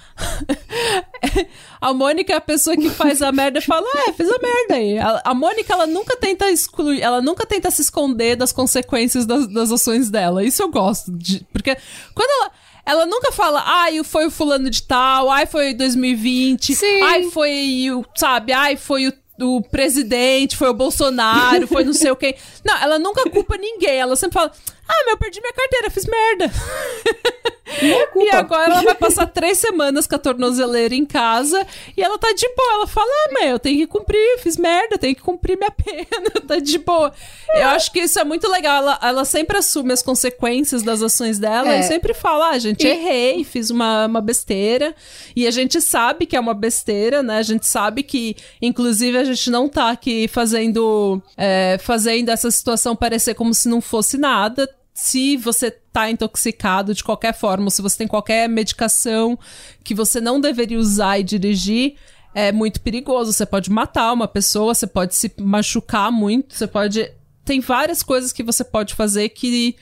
a 1.81 1.93
Mônica 1.95 2.31
é 2.31 2.35
a 2.35 2.41
pessoa 2.41 2.77
que 2.77 2.91
faz 2.91 3.23
a 3.23 3.31
merda 3.31 3.57
e 3.57 3.61
fala, 3.63 3.87
é, 4.07 4.13
fez 4.13 4.29
a 4.29 4.37
merda 4.37 4.75
aí. 4.75 4.99
A, 4.99 5.21
a 5.25 5.33
Mônica, 5.33 5.73
ela 5.73 5.87
nunca 5.87 6.15
tenta 6.15 6.51
excluir, 6.51 7.01
ela 7.01 7.19
nunca 7.19 7.43
tenta 7.43 7.71
se 7.71 7.81
esconder 7.81 8.35
das 8.35 8.51
consequências 8.51 9.25
das, 9.25 9.47
das 9.47 9.71
ações 9.71 10.11
dela. 10.11 10.43
Isso 10.43 10.61
eu 10.61 10.69
gosto, 10.69 11.11
de, 11.11 11.43
porque 11.51 11.75
quando 12.13 12.29
ela... 12.29 12.51
Ela 12.85 13.05
nunca 13.05 13.31
fala, 13.31 13.63
ai, 13.65 14.03
foi 14.03 14.25
o 14.25 14.29
fulano 14.29 14.69
de 14.69 14.83
tal, 14.83 15.31
ai, 15.31 15.45
foi 15.45 15.73
2020, 15.73 16.75
Sim. 16.75 17.01
ai, 17.01 17.23
foi 17.31 17.87
o, 17.89 18.03
sabe, 18.13 18.51
ai, 18.51 18.75
foi 18.75 19.07
o 19.07 19.13
o 19.39 19.61
presidente, 19.61 20.55
foi 20.55 20.69
o 20.69 20.73
Bolsonaro, 20.73 21.67
foi 21.67 21.83
não 21.83 21.93
sei 21.93 22.11
o 22.11 22.15
quê. 22.15 22.35
Não, 22.63 22.77
ela 22.77 22.99
nunca 22.99 23.29
culpa 23.29 23.57
ninguém. 23.57 23.99
Ela 23.99 24.15
sempre 24.15 24.33
fala: 24.35 24.51
Ah, 24.87 25.03
meu, 25.05 25.13
eu 25.13 25.17
perdi 25.17 25.41
minha 25.41 25.53
carteira, 25.53 25.89
fiz 25.89 26.05
merda. 26.05 26.51
é 27.65 28.09
e 28.25 28.29
agora 28.31 28.71
ela 28.73 28.81
vai 28.81 28.95
passar 28.95 29.25
três 29.31 29.57
semanas 29.57 30.05
com 30.05 30.15
a 30.15 30.19
tornozeleira 30.19 30.93
em 30.93 31.05
casa 31.05 31.65
e 31.95 32.01
ela 32.03 32.17
tá 32.19 32.31
de 32.33 32.47
boa. 32.55 32.73
Ela 32.73 32.87
fala: 32.87 33.07
Ah, 33.09 33.33
meu, 33.33 33.49
eu 33.51 33.59
tenho 33.59 33.77
que 33.79 33.87
cumprir, 33.87 34.39
fiz 34.39 34.57
merda, 34.57 34.97
tenho 34.97 35.15
que 35.15 35.21
cumprir 35.21 35.57
minha 35.57 35.71
pena, 35.71 36.29
tá 36.47 36.57
de 36.59 36.77
boa. 36.77 37.11
Eu 37.55 37.67
acho 37.67 37.91
que 37.91 37.99
isso 37.99 38.19
é 38.19 38.23
muito 38.23 38.49
legal. 38.49 38.77
Ela, 38.83 38.99
ela 39.01 39.25
sempre 39.25 39.57
assume 39.57 39.93
as 39.93 40.01
consequências 40.01 40.83
das 40.83 41.01
ações 41.01 41.39
dela 41.39 41.73
É. 41.73 41.79
e 41.79 41.83
sempre 41.83 42.13
fala: 42.13 42.49
Ah, 42.49 42.59
gente, 42.59 42.85
E- 42.85 42.89
errei, 42.89 43.43
fiz 43.43 43.69
uma, 43.69 44.07
uma 44.07 44.21
besteira. 44.21 44.93
E 45.35 45.47
a 45.47 45.51
gente 45.51 45.79
sabe 45.81 46.25
que 46.25 46.35
é 46.35 46.39
uma 46.39 46.53
besteira, 46.53 47.23
né? 47.23 47.37
A 47.37 47.43
gente 47.43 47.65
sabe 47.65 48.03
que, 48.03 48.35
inclusive, 48.61 49.17
a 49.17 49.23
gente 49.23 49.49
não 49.49 49.69
tá 49.69 49.89
aqui 49.89 50.27
fazendo, 50.27 51.21
é, 51.37 51.77
fazendo 51.81 52.29
essa 52.29 52.51
situação 52.51 52.95
parecer 52.95 53.33
como 53.35 53.53
se 53.53 53.69
não 53.69 53.79
fosse 53.81 54.17
nada. 54.17 54.69
Se 54.93 55.37
você 55.37 55.71
tá 55.71 56.09
intoxicado 56.09 56.93
de 56.93 57.03
qualquer 57.03 57.33
forma, 57.33 57.65
ou 57.65 57.71
se 57.71 57.81
você 57.81 57.97
tem 57.97 58.07
qualquer 58.07 58.47
medicação 58.47 59.37
que 59.83 59.95
você 59.95 60.21
não 60.21 60.39
deveria 60.39 60.77
usar 60.77 61.19
e 61.19 61.23
dirigir, 61.23 61.95
é 62.33 62.51
muito 62.51 62.81
perigoso. 62.81 63.33
Você 63.33 63.45
pode 63.45 63.71
matar 63.71 64.13
uma 64.13 64.27
pessoa, 64.27 64.73
você 64.73 64.87
pode 64.87 65.15
se 65.15 65.31
machucar 65.39 66.11
muito, 66.11 66.55
você 66.55 66.67
pode. 66.67 67.11
Tem 67.43 67.59
várias 67.59 68.01
coisas 68.03 68.31
que 68.31 68.43
você 68.43 68.63
pode 68.63 68.93
fazer 68.93 69.29
que 69.29 69.75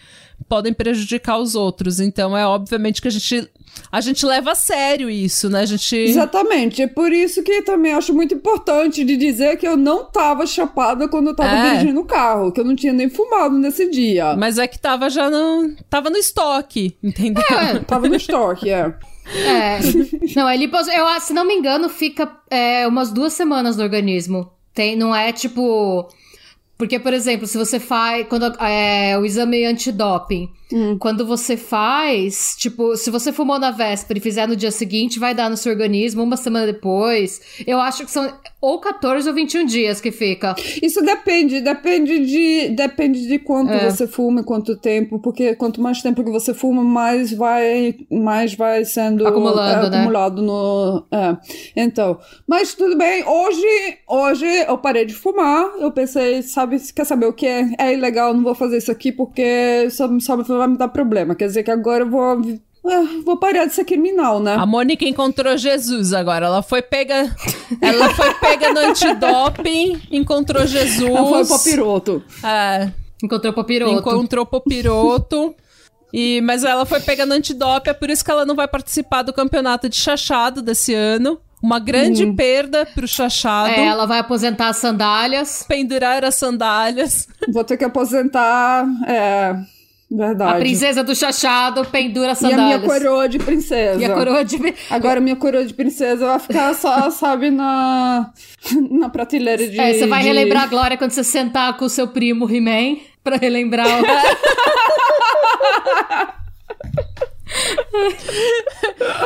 podem 0.47 0.73
prejudicar 0.73 1.37
os 1.37 1.55
outros. 1.55 1.99
Então 1.99 2.35
é 2.37 2.45
obviamente 2.45 3.01
que 3.01 3.07
a 3.07 3.11
gente 3.11 3.49
a 3.89 4.01
gente 4.01 4.25
leva 4.25 4.51
a 4.51 4.55
sério 4.55 5.09
isso, 5.09 5.49
né? 5.49 5.61
A 5.61 5.65
gente 5.65 5.95
Exatamente. 5.95 6.81
É 6.81 6.87
por 6.87 7.11
isso 7.11 7.41
que 7.41 7.61
também 7.61 7.93
acho 7.93 8.13
muito 8.13 8.33
importante 8.35 9.03
de 9.05 9.15
dizer 9.15 9.57
que 9.57 9.67
eu 9.67 9.77
não 9.77 10.05
tava 10.05 10.45
chapada 10.45 11.07
quando 11.07 11.27
eu 11.27 11.35
tava 11.35 11.49
É. 11.55 11.71
dirigindo 11.71 12.01
o 12.01 12.05
carro, 12.05 12.51
que 12.51 12.59
eu 12.59 12.65
não 12.65 12.75
tinha 12.75 12.91
nem 12.93 13.09
fumado 13.09 13.57
nesse 13.57 13.89
dia. 13.89 14.35
mas 14.35 14.57
é 14.57 14.67
que 14.67 14.77
tava 14.77 15.09
já 15.09 15.29
no 15.29 15.73
tava 15.89 16.09
no 16.09 16.17
estoque, 16.17 16.97
entendeu? 17.01 17.43
Tava 17.87 18.07
no 18.09 18.15
estoque, 18.15 18.69
é. 18.69 18.93
É. 19.33 19.79
Não, 20.35 20.49
é 20.49 20.57
lipo... 20.57 20.75
eu, 20.77 21.21
se 21.21 21.33
não 21.33 21.45
me 21.45 21.53
engano, 21.53 21.87
fica 21.89 22.29
é, 22.49 22.85
umas 22.87 23.11
duas 23.11 23.33
semanas 23.33 23.77
no 23.77 23.83
organismo. 23.83 24.51
Tem, 24.73 24.95
não 24.95 25.15
é 25.15 25.31
tipo. 25.31 26.07
Porque, 26.81 26.97
por 26.97 27.13
exemplo, 27.13 27.45
se 27.45 27.59
você 27.59 27.79
faz. 27.79 28.25
Quando 28.27 28.45
é, 28.59 29.15
o 29.15 29.23
exame 29.23 29.63
antidoping. 29.65 30.49
Quando 30.99 31.25
você 31.25 31.57
faz, 31.57 32.55
tipo, 32.57 32.95
se 32.95 33.09
você 33.09 33.31
fumou 33.31 33.59
na 33.59 33.71
véspera 33.71 34.17
e 34.17 34.21
fizer 34.21 34.47
no 34.47 34.55
dia 34.55 34.71
seguinte, 34.71 35.19
vai 35.19 35.33
dar 35.33 35.49
no 35.49 35.57
seu 35.57 35.71
organismo 35.71 36.23
uma 36.23 36.37
semana 36.37 36.65
depois. 36.65 37.41
Eu 37.65 37.79
acho 37.79 38.05
que 38.05 38.11
são 38.11 38.31
ou 38.61 38.79
14 38.79 39.27
ou 39.27 39.33
21 39.33 39.65
dias 39.65 39.99
que 39.99 40.11
fica. 40.11 40.55
Isso 40.81 41.01
depende, 41.01 41.61
depende 41.61 42.19
de, 42.19 42.69
depende 42.69 43.27
de 43.27 43.39
quanto 43.39 43.71
É. 43.71 43.89
você 43.89 44.05
fuma, 44.05 44.41
e 44.41 44.43
quanto 44.43 44.77
tempo, 44.77 45.17
porque 45.17 45.55
quanto 45.55 45.81
mais 45.81 46.01
tempo 46.01 46.23
que 46.23 46.29
você 46.29 46.53
fuma, 46.53 46.83
mais 46.83 47.33
vai, 47.33 47.95
mais 48.09 48.53
vai 48.53 48.85
sendo 48.85 49.27
Acumulando, 49.27 49.87
é, 49.87 49.89
né? 49.89 49.97
acumulado 49.97 50.41
no, 50.43 51.03
é. 51.11 51.37
Então, 51.75 52.19
mas 52.47 52.75
tudo 52.75 52.95
bem. 52.95 53.23
Hoje, 53.27 53.97
hoje 54.07 54.45
eu 54.45 54.77
parei 54.77 55.05
de 55.05 55.15
fumar. 55.15 55.71
Eu 55.79 55.91
pensei, 55.91 56.43
sabe, 56.43 56.79
quer 56.93 57.05
saber 57.05 57.25
o 57.25 57.33
que 57.33 57.47
é? 57.47 57.67
É 57.79 57.93
ilegal, 57.93 58.31
não 58.33 58.43
vou 58.43 58.53
fazer 58.53 58.77
isso 58.77 58.91
aqui 58.91 59.11
porque 59.11 59.89
só, 59.89 60.07
só 60.19 60.37
vai 60.61 60.69
me 60.69 60.77
dar 60.77 60.87
problema. 60.87 61.35
Quer 61.35 61.47
dizer 61.47 61.63
que 61.63 61.71
agora 61.71 62.03
eu 62.03 62.09
vou 62.09 62.41
é, 62.83 63.21
vou 63.23 63.37
parar 63.37 63.65
de 63.65 63.73
ser 63.73 63.85
criminal, 63.85 64.39
né? 64.39 64.55
A 64.55 64.65
Mônica 64.65 65.05
encontrou 65.05 65.55
Jesus 65.55 66.13
agora. 66.13 66.47
Ela 66.47 66.63
foi 66.63 66.81
pega. 66.81 67.35
Ela 67.79 68.09
foi 68.15 68.33
pega 68.35 68.73
no 68.73 68.79
antidoping, 68.79 70.01
encontrou 70.11 70.65
Jesus. 70.65 71.09
Ela 71.09 71.25
foi 71.29 71.45
pro 71.45 71.59
piroto. 71.59 72.23
É, 72.43 72.91
Encontrou 73.23 73.51
o 73.51 73.55
papiroto. 73.55 73.99
encontrou 73.99 74.45
Popiroto. 74.45 75.55
E, 76.13 76.41
mas 76.41 76.65
ela 76.65 76.85
foi 76.85 76.99
pega 76.99 77.25
no 77.25 77.33
antidoping, 77.33 77.89
é 77.89 77.93
por 77.93 78.09
isso 78.09 78.25
que 78.25 78.29
ela 78.29 78.45
não 78.45 78.53
vai 78.53 78.67
participar 78.67 79.21
do 79.21 79.31
campeonato 79.31 79.87
de 79.87 79.95
chachado 79.95 80.61
desse 80.61 80.93
ano. 80.93 81.39
Uma 81.63 81.79
grande 81.79 82.25
perda 82.33 82.87
pro 82.87 83.07
chachado. 83.07 83.69
É, 83.69 83.85
ela 83.85 84.07
vai 84.07 84.17
aposentar 84.17 84.69
as 84.69 84.77
sandálias. 84.77 85.63
Pendurar 85.67 86.25
as 86.25 86.33
sandálias. 86.33 87.27
Vou 87.53 87.63
ter 87.63 87.77
que 87.77 87.85
aposentar. 87.85 88.83
É. 89.07 89.55
Verdade. 90.13 90.57
A 90.57 90.59
princesa 90.59 91.03
do 91.05 91.15
chachado 91.15 91.85
pendura 91.85 92.33
as 92.33 92.41
E 92.41 92.47
a 92.47 92.49
sandálias. 92.49 92.81
minha 92.81 92.99
coroa 92.99 93.29
de 93.29 93.39
princesa. 93.39 94.01
E 94.01 94.03
a 94.03 94.13
coroa 94.13 94.43
de. 94.43 94.57
Agora 94.89 95.21
minha 95.21 95.37
coroa 95.37 95.63
de 95.65 95.73
princesa 95.73 96.25
vai 96.25 96.37
ficar 96.39 96.73
só, 96.75 97.09
sabe, 97.09 97.49
na, 97.49 98.29
na 98.91 99.07
prateleira 99.09 99.65
de. 99.67 99.79
É, 99.79 99.93
você 99.93 100.05
vai 100.07 100.21
de- 100.21 100.27
relembrar 100.27 100.63
a 100.63 100.67
Glória 100.67 100.97
quando 100.97 101.11
você 101.11 101.23
sentar 101.23 101.77
com 101.77 101.85
o 101.85 101.89
seu 101.89 102.09
primo 102.09 102.45
He-Man 102.53 102.97
pra 103.23 103.37
relembrar 103.37 103.87
o... 103.87 104.01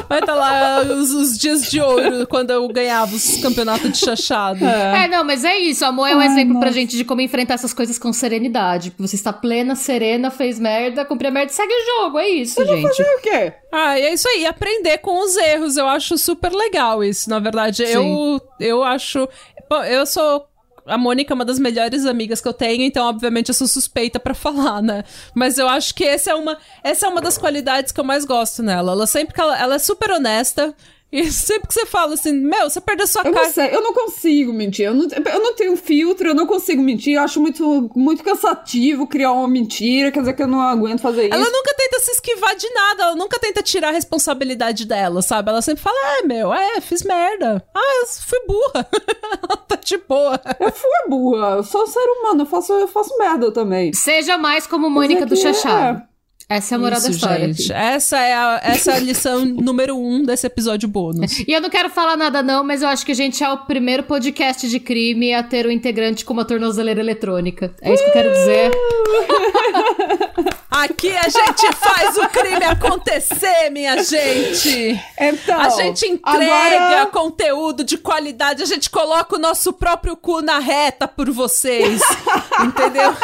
Vai 0.08 0.20
estar 0.20 0.36
lá 0.36 0.82
os, 0.82 1.12
os 1.12 1.38
dias 1.38 1.70
de 1.70 1.80
ouro, 1.82 2.28
quando 2.28 2.52
eu 2.52 2.68
ganhava 2.68 3.16
os 3.16 3.38
campeonatos 3.38 3.92
de 3.92 3.98
chachado. 3.98 4.64
É, 4.66 5.08
não, 5.08 5.24
mas 5.24 5.44
é 5.44 5.58
isso. 5.58 5.84
Amor 5.86 6.08
é 6.08 6.16
um 6.16 6.20
Ai, 6.20 6.28
exemplo 6.28 6.60
pra 6.60 6.68
nossa. 6.70 6.80
gente 6.80 6.98
de 6.98 7.04
como 7.04 7.22
enfrentar 7.22 7.56
essas 7.56 7.74
coisas 7.74 7.98
com 7.98 8.12
serenidade. 8.14 8.94
Você 8.98 9.16
está 9.16 9.32
plena, 9.34 9.76
serena, 9.76 10.30
fez 10.32 10.60
merda, 10.60 11.06
cumpriu 11.06 11.30
a 11.30 11.34
merda, 11.34 11.52
segue 11.52 11.74
o 11.74 11.86
jogo. 12.04 12.20
É 12.20 12.30
isso, 12.30 12.66
gente. 12.66 13.02
O 13.02 13.22
quê? 13.22 13.54
Ah, 13.72 14.00
e 14.00 14.04
é 14.04 14.14
isso 14.14 14.28
aí, 14.28 14.46
aprender 14.46 15.00
com 15.00 15.20
os 15.24 15.36
erros. 15.36 15.78
Eu 15.78 15.88
acho 15.88 16.18
super 16.18 16.52
legal 16.52 17.04
isso, 17.04 17.30
na 17.30 17.40
verdade. 17.40 17.84
Eu, 17.84 18.40
eu 18.60 18.84
acho. 18.84 19.28
Bom, 19.70 19.84
eu 19.84 20.06
sou. 20.06 20.46
A 20.86 20.98
Mônica 20.98 21.34
é 21.34 21.36
uma 21.36 21.46
das 21.46 21.60
melhores 21.60 22.06
amigas 22.06 22.40
que 22.40 22.48
eu 22.48 22.54
tenho, 22.54 22.84
então, 22.84 23.08
obviamente, 23.08 23.50
eu 23.50 23.56
sou 23.56 23.68
suspeita 23.68 24.20
pra 24.20 24.34
falar, 24.36 24.82
né? 24.82 25.04
Mas 25.34 25.58
eu 25.58 25.68
acho 25.68 25.94
que 25.96 26.04
essa 26.04 26.32
é 26.32 26.36
uma, 26.36 26.58
essa 26.84 27.08
é 27.08 27.10
uma 27.10 27.22
das 27.22 27.38
qualidades 27.38 27.92
que 27.92 28.00
eu 28.00 28.04
mais 28.04 28.26
gosto 28.26 28.62
nela. 28.62 28.92
Ela 28.92 29.08
sempre 29.08 29.34
ela, 29.40 29.60
ela 29.60 29.76
é 29.76 29.80
super 29.80 30.12
honesta. 30.12 30.76
E 31.16 31.32
sempre 31.32 31.70
que 31.70 31.74
você 31.74 31.86
fala 31.86 32.14
assim, 32.16 32.34
meu, 32.34 32.70
você 32.70 32.82
perdeu 32.82 33.08
sua 33.08 33.22
Eu 33.22 33.32
cara. 33.32 33.46
não 33.46 33.54
sei, 33.54 33.74
eu 33.74 33.82
não 33.82 33.94
consigo 33.94 34.52
mentir. 34.52 34.86
Eu 34.86 34.94
não, 34.94 35.08
eu 35.08 35.40
não 35.40 35.56
tenho 35.56 35.78
filtro, 35.78 36.28
eu 36.28 36.36
não 36.36 36.46
consigo 36.46 36.84
mentir. 36.84 37.14
Eu 37.14 37.22
acho 37.22 37.40
muito, 37.40 37.90
muito 37.96 38.22
cansativo 38.22 39.08
criar 39.08 39.32
uma 39.32 39.48
mentira. 39.48 40.12
Quer 40.12 40.20
dizer 40.20 40.34
que 40.34 40.44
eu 40.44 40.48
não 40.48 40.60
aguento 40.60 41.00
fazer 41.00 41.28
isso. 41.28 41.34
Ela 41.34 41.50
nunca 41.50 41.74
tenta 41.74 42.00
se 42.00 42.12
esquivar 42.12 42.54
de 42.58 42.70
nada, 42.70 43.04
ela 43.04 43.16
nunca 43.16 43.40
tenta 43.40 43.64
tirar 43.64 43.90
a 43.90 43.92
responsabilidade 43.92 44.86
dela, 44.86 45.22
sabe? 45.22 45.50
Ela 45.52 45.62
sempre 45.62 45.82
fala, 45.82 45.96
é, 46.20 46.24
meu, 46.24 46.54
é, 46.54 46.82
fiz 46.82 47.02
merda. 47.04 47.66
Ah, 47.74 48.02
eu 48.02 48.08
fui 48.08 48.40
burra. 48.46 48.86
ela 49.42 49.58
tá 49.58 49.76
de 49.78 49.98
boa. 49.98 50.42
Eu 50.60 50.72
fui 50.74 51.10
burra. 51.10 51.56
Eu 51.56 51.64
sou 51.64 51.88
ser 51.88 52.00
humano, 52.00 52.42
eu 52.42 52.46
faço, 52.46 52.74
eu 52.74 52.90
faço 52.90 53.18
merda 53.18 53.54
também. 53.54 53.94
Seja 53.94 54.38
mais 54.38 54.68
como 54.68 54.90
Mônica 54.90 55.24
é 55.24 55.26
do 55.26 55.34
que 55.34 55.42
Chachado. 55.42 56.04
Essa 56.48 56.76
é 56.76 56.78
a 56.78 56.80
moral 56.80 57.02
da 57.02 57.08
Isso, 57.10 57.18
história. 57.18 57.48
gente. 57.54 57.74
Essa 57.74 58.20
é, 58.20 58.34
a, 58.34 58.60
essa 58.64 58.92
é 58.92 58.96
a 58.98 59.00
lição 59.00 59.44
número 59.50 59.98
um 59.98 60.24
desse 60.24 60.46
episódio 60.46 60.88
bônus. 60.88 61.40
E 61.40 61.52
eu 61.52 61.60
não 61.60 61.70
quero 61.72 61.90
falar 61.90 62.16
nada 62.16 62.44
não, 62.44 62.64
mas 62.64 62.84
eu 62.84 62.88
acho 62.88 63.04
que 63.06 63.12
a 63.12 63.16
gente 63.16 63.44
é 63.44 63.50
o 63.50 63.58
primeiro 63.66 64.04
podcast 64.04 64.70
de 64.70 64.80
crime 64.80 65.34
a 65.34 65.42
ter 65.42 65.66
um 65.66 65.72
integrante 65.72 66.24
com 66.24 66.34
uma 66.34 66.46
tornozeleira 66.46 67.00
eletrônica. 67.00 67.74
É 67.82 67.92
isso 67.92 68.04
que 68.04 68.10
eu 68.10 68.14
quero 68.14 68.32
dizer. 68.32 68.72
Aqui 70.70 71.10
a 71.16 71.30
gente 71.30 71.74
faz 71.78 72.18
o 72.18 72.28
crime 72.30 72.64
acontecer, 72.66 73.70
minha 73.72 74.04
gente. 74.04 75.00
Então, 75.20 75.60
A 75.60 75.70
gente 75.70 76.06
entrega 76.06 76.76
agora- 76.76 77.06
conteúdo 77.08 77.84
de 77.84 77.98
qualidade, 77.98 78.62
a 78.62 78.66
gente 78.66 78.90
coloca 78.90 79.36
o 79.36 79.40
nosso 79.40 79.72
próprio 79.74 80.16
cu 80.18 80.42
na 80.42 80.60
reta 80.60 81.08
por 81.08 81.32
vocês. 81.32 82.02
entendeu? 82.62 83.16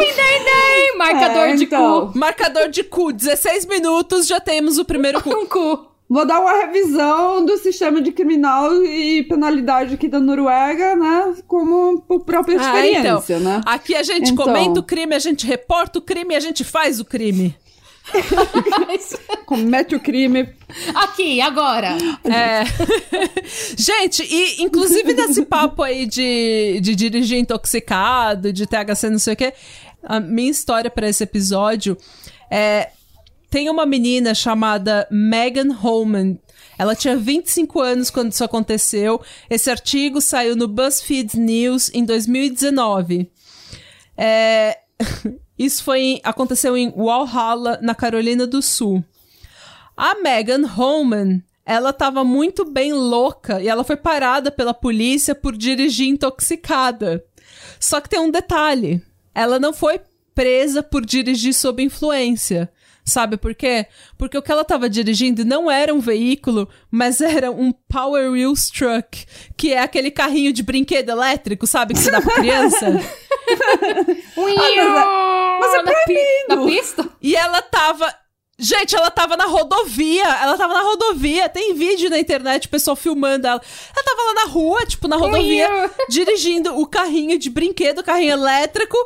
Tem, 0.00 0.14
tem, 0.14 0.44
tem! 0.44 0.98
Marcador 0.98 1.48
É, 1.48 1.54
de 1.54 1.64
então. 1.64 2.12
Marcador 2.14 2.68
de 2.68 2.82
cu, 2.84 3.12
16 3.12 3.66
minutos, 3.66 4.26
já 4.26 4.40
temos 4.40 4.78
o 4.78 4.84
primeiro 4.84 5.22
cu. 5.22 5.30
cu. 5.30 5.36
Um 5.40 5.46
cu. 5.46 5.86
Vou 6.08 6.26
dar 6.26 6.40
uma 6.40 6.52
revisão 6.52 7.44
do 7.44 7.56
sistema 7.58 8.02
de 8.02 8.10
criminal 8.10 8.74
e 8.84 9.22
penalidade 9.22 9.94
aqui 9.94 10.08
da 10.08 10.18
Noruega, 10.18 10.96
né? 10.96 11.34
Como 11.46 12.00
por 12.00 12.24
própria 12.24 12.58
Ah, 12.58 12.64
experiência, 12.64 13.36
então, 13.36 13.40
né? 13.40 13.60
Aqui 13.64 13.94
a 13.94 14.02
gente 14.02 14.32
Então. 14.32 14.44
comenta 14.44 14.80
o 14.80 14.82
crime, 14.82 15.14
a 15.14 15.20
gente 15.20 15.46
reporta 15.46 16.00
o 16.00 16.02
crime 16.02 16.34
e 16.34 16.36
a 16.36 16.40
gente 16.40 16.64
faz 16.64 16.98
o 16.98 17.04
crime. 17.04 17.54
Comete 19.46 19.94
o 19.94 20.00
crime. 20.00 20.48
Aqui, 20.94 21.40
agora. 21.40 21.96
É. 22.24 22.64
Gente, 23.76 24.22
e 24.24 24.62
inclusive 24.62 25.12
nesse 25.12 25.44
papo 25.44 25.82
aí 25.82 26.06
de, 26.06 26.80
de 26.80 26.94
dirigir 26.94 27.38
intoxicado, 27.38 28.52
de 28.52 28.66
THC, 28.66 29.10
não 29.10 29.18
sei 29.18 29.34
o 29.34 29.36
quê, 29.36 29.52
a 30.02 30.20
minha 30.20 30.50
história 30.50 30.90
para 30.90 31.08
esse 31.08 31.22
episódio 31.22 31.96
é. 32.50 32.90
Tem 33.48 33.68
uma 33.68 33.84
menina 33.84 34.32
chamada 34.32 35.08
Megan 35.10 35.72
Holman. 35.72 36.38
Ela 36.78 36.94
tinha 36.94 37.16
25 37.16 37.80
anos 37.80 38.08
quando 38.08 38.30
isso 38.30 38.44
aconteceu. 38.44 39.20
Esse 39.50 39.68
artigo 39.68 40.20
saiu 40.20 40.54
no 40.54 40.68
BuzzFeed 40.68 41.36
News 41.36 41.90
em 41.92 42.04
2019. 42.04 43.28
É, 44.16 44.78
isso 45.58 45.82
foi 45.82 46.00
em, 46.00 46.20
aconteceu 46.22 46.76
em 46.76 46.92
Walhalla, 46.96 47.80
na 47.82 47.92
Carolina 47.92 48.46
do 48.46 48.62
Sul. 48.62 49.04
A 49.96 50.14
Megan 50.22 50.64
Holman, 50.66 51.42
ela 51.66 51.90
estava 51.90 52.24
muito 52.24 52.64
bem 52.64 52.92
louca 52.92 53.60
e 53.60 53.68
ela 53.68 53.84
foi 53.84 53.96
parada 53.96 54.50
pela 54.50 54.72
polícia 54.72 55.34
por 55.34 55.56
dirigir 55.56 56.08
intoxicada. 56.08 57.24
Só 57.78 58.00
que 58.00 58.08
tem 58.08 58.20
um 58.20 58.30
detalhe: 58.30 59.02
ela 59.40 59.58
não 59.58 59.72
foi 59.72 60.00
presa 60.34 60.82
por 60.82 61.04
dirigir 61.04 61.52
sob 61.54 61.82
influência. 61.82 62.70
Sabe 63.02 63.36
por 63.38 63.54
quê? 63.54 63.86
Porque 64.16 64.36
o 64.36 64.42
que 64.42 64.52
ela 64.52 64.60
estava 64.62 64.88
dirigindo 64.88 65.44
não 65.44 65.70
era 65.70 65.92
um 65.92 65.98
veículo, 66.00 66.68
mas 66.90 67.20
era 67.20 67.50
um 67.50 67.72
Power 67.72 68.30
Wheels 68.30 68.70
Truck, 68.70 69.24
que 69.56 69.72
é 69.72 69.80
aquele 69.80 70.10
carrinho 70.10 70.52
de 70.52 70.62
brinquedo 70.62 71.08
elétrico, 71.10 71.66
sabe? 71.66 71.94
Que 71.94 72.00
você 72.00 72.10
dá 72.10 72.20
pra 72.20 72.34
criança. 72.34 72.86
Ah, 74.36 75.58
mas 75.60 75.74
é 75.74 75.82
na, 75.82 75.92
pi- 75.92 76.04
proibido. 76.04 76.46
na 76.48 76.66
pista? 76.66 77.08
E 77.20 77.34
ela 77.36 77.62
tava. 77.62 78.14
Gente, 78.58 78.94
ela 78.94 79.10
tava 79.10 79.36
na 79.36 79.46
rodovia. 79.46 80.22
Ela 80.42 80.56
tava 80.56 80.74
na 80.74 80.82
rodovia. 80.82 81.48
Tem 81.48 81.74
vídeo 81.74 82.10
na 82.10 82.18
internet, 82.18 82.66
o 82.66 82.70
pessoal 82.70 82.94
filmando 82.96 83.46
ela. 83.46 83.60
Ela 83.94 84.04
tava 84.04 84.22
lá 84.22 84.34
na 84.34 84.52
rua, 84.52 84.84
tipo, 84.86 85.08
na 85.08 85.16
rodovia, 85.16 85.90
dirigindo 86.08 86.78
o 86.78 86.86
carrinho 86.86 87.38
de 87.38 87.48
brinquedo, 87.50 88.00
o 88.00 88.04
carrinho 88.04 88.32
elétrico. 88.32 88.96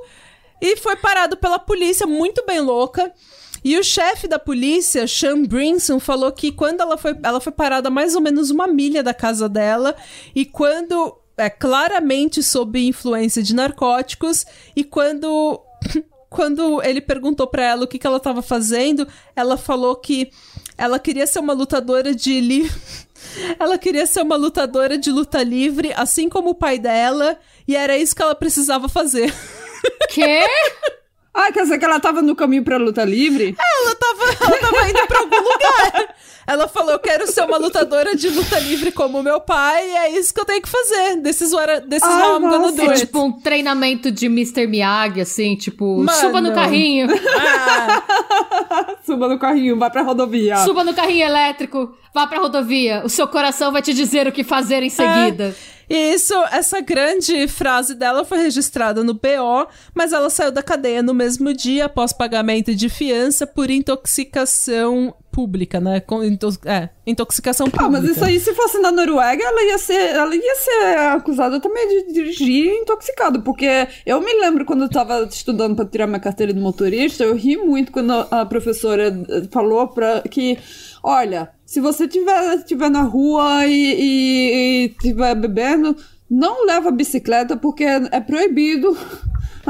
E 0.65 0.79
foi 0.79 0.97
parado 0.97 1.37
pela 1.37 1.59
polícia, 1.59 2.07
muito 2.07 2.43
bem 2.47 2.59
louca. 2.59 3.13
E 3.63 3.79
o 3.79 3.85
chefe 3.85 4.27
da 4.27 4.39
polícia, 4.39 5.07
Sean 5.07 5.43
Brinson, 5.43 6.01
falou 6.01 6.33
que 6.33 6.51
quando 6.51 6.81
ela 6.81 6.97
foi, 6.97 7.15
ela 7.23 7.39
foi 7.39 7.53
parada 7.53 7.89
a 7.89 7.91
mais 7.91 8.15
ou 8.15 8.23
menos 8.23 8.51
uma 8.51 8.67
milha 8.67 9.03
da 9.03 9.13
casa 9.13 9.47
dela. 9.47 9.95
E 10.35 10.47
quando. 10.47 11.21
É 11.37 11.51
claramente 11.51 12.45
sob 12.45 12.79
influência 12.79 13.43
de 13.43 13.55
narcóticos. 13.55 14.47
E 14.75 14.85
quando 14.85 15.61
quando 16.31 16.83
ele 16.83 17.01
perguntou 17.01 17.47
pra 17.47 17.65
ela 17.65 17.85
o 17.85 17.87
que, 17.87 17.99
que 17.99 18.07
ela 18.07 18.21
tava 18.21 18.41
fazendo, 18.41 19.07
ela 19.37 19.59
falou 19.59 19.97
que 19.97 20.31
ela 20.79 20.99
queria 20.99 21.27
ser 21.27 21.41
uma 21.41 21.53
lutadora 21.53 22.15
de 22.15 22.41
li... 22.41 22.71
ela 23.59 23.77
queria 23.77 24.07
ser 24.07 24.23
uma 24.23 24.37
lutadora 24.37 24.97
de 24.97 25.11
luta 25.11 25.43
livre, 25.43 25.93
assim 25.95 26.29
como 26.29 26.51
o 26.51 26.55
pai 26.55 26.79
dela, 26.79 27.39
e 27.69 27.77
era 27.77 27.99
isso 27.99 28.17
que 28.17 28.23
ela 28.23 28.35
precisava 28.35 28.89
fazer. 28.89 29.33
Quê? 30.11 30.45
Ah, 31.33 31.51
quer 31.53 31.63
dizer 31.63 31.79
que 31.79 31.85
ela 31.85 31.99
tava 31.99 32.23
no 32.23 32.37
caminho 32.37 32.63
pra 32.63 32.77
luta 32.77 33.05
livre? 33.05 33.57
Ela 33.59 33.95
tava, 33.97 34.25
ela 34.25 34.59
tava 34.61 34.89
indo 34.89 35.07
pra 35.07 35.19
algum 35.19 35.37
lugar. 35.37 36.15
Ela 36.47 36.69
falou: 36.69 36.93
Eu 36.93 36.99
quero 36.99 37.27
ser 37.31 37.43
uma 37.45 37.57
lutadora 37.57 38.15
de 38.17 38.29
luta 38.29 38.59
livre 38.59 38.93
como 38.93 39.23
meu 39.23 39.41
pai, 39.41 39.89
e 39.91 39.97
é 39.97 40.11
isso 40.19 40.33
que 40.35 40.41
eu 40.41 40.45
tenho 40.45 40.61
que 40.63 40.69
fazer. 40.69 41.21
This 41.23 41.41
is, 41.41 41.53
what 41.53 41.71
I- 41.73 41.81
this 41.83 42.03
is 42.03 42.09
Ah, 42.09 42.27
how 42.29 42.37
I'm 42.37 42.43
gonna 42.43 42.59
nossa. 42.59 42.73
do 42.77 42.83
É 42.83 42.89
it. 42.91 43.01
tipo 43.01 43.21
um 43.23 43.33
treinamento 43.33 44.11
de 44.11 44.27
Mr. 44.27 44.67
Miyagi, 44.67 45.21
assim, 45.21 45.57
tipo, 45.57 45.99
Mano. 45.99 46.13
suba 46.19 46.41
no 46.41 46.53
carrinho, 46.53 47.09
Ah, 47.39 48.03
Suba 49.05 49.29
no 49.29 49.39
carrinho, 49.39 49.77
vai 49.79 49.91
pra 49.91 50.03
rodovia. 50.03 50.57
suba 50.59 50.83
no 50.85 50.95
carrinho 50.95 51.27
elétrico, 51.27 51.95
vá 52.15 52.27
pra 52.27 52.39
rodovia. 52.39 53.03
O 53.05 53.09
seu 53.09 53.29
coração 53.29 53.71
vai 53.73 53.83
te 53.83 53.93
dizer 53.93 54.27
o 54.27 54.33
que 54.33 54.43
fazer 54.43 54.83
em 54.83 54.91
seguida. 54.91 55.55
E 55.91 56.15
isso, 56.15 56.33
essa 56.51 56.81
grande 56.81 57.47
frase 57.47 57.95
dela 57.95 58.25
foi 58.25 58.39
registrada 58.39 59.05
no 59.05 59.13
BO, 59.13 59.67
mas 59.95 60.15
ela 60.15 60.31
saiu 60.31 60.51
da 60.51 60.63
cadeia 60.63 61.03
no 61.03 61.13
mesmo 61.13 61.53
dia 61.53 61.85
após 61.85 62.11
pagamento 62.11 62.75
de 62.75 62.89
fiança 62.89 63.47
por 63.47 63.71
intoxicação 63.71 65.15
pública, 65.35 65.81
né? 65.81 65.99
Com, 66.01 66.23
é, 66.23 66.89
intoxicação 67.07 67.67
Ah, 67.67 67.71
pública. 67.71 67.91
mas 67.91 68.05
isso 68.17 68.25
aí, 68.25 68.39
se 68.39 68.55
fosse 68.55 68.79
na 68.79 68.93
Noruega, 68.93 69.43
ela 69.43 69.65
ia 69.65 69.79
ser, 69.79 70.15
ela 70.15 70.35
ia 70.35 70.55
ser 70.55 70.99
acusada 71.17 71.59
também 71.61 71.89
de 71.89 72.13
dirigir 72.13 72.73
intoxicado, 72.75 73.43
porque 73.43 73.89
eu 74.07 74.21
me 74.21 74.33
lembro 74.41 74.65
quando 74.65 74.83
eu 74.85 74.89
tava 74.91 75.25
estudando 75.25 75.75
para 75.75 75.85
tirar 75.87 76.07
minha 76.07 76.21
carteira 76.21 76.53
de 76.53 76.61
motorista, 76.61 77.25
eu 77.25 77.35
ri 77.35 77.57
muito 77.57 77.91
quando 77.91 78.13
a 78.31 78.47
professora 78.47 79.09
eh, 79.29 79.43
falou 79.51 79.89
pra, 79.89 80.21
que, 80.23 80.57
olha, 81.03 81.51
se 81.67 81.81
você 81.81 82.07
tiver, 82.07 82.63
tiver 82.65 82.91
na 82.91 83.03
rua 83.03 83.67
e 83.67 84.95
tiver 85.01 85.35
bebendo, 85.35 85.97
não 86.31 86.65
leva 86.67 86.91
bicicleta 86.91 87.57
porque 87.57 87.85
é 87.85 88.21
proibido 88.21 88.97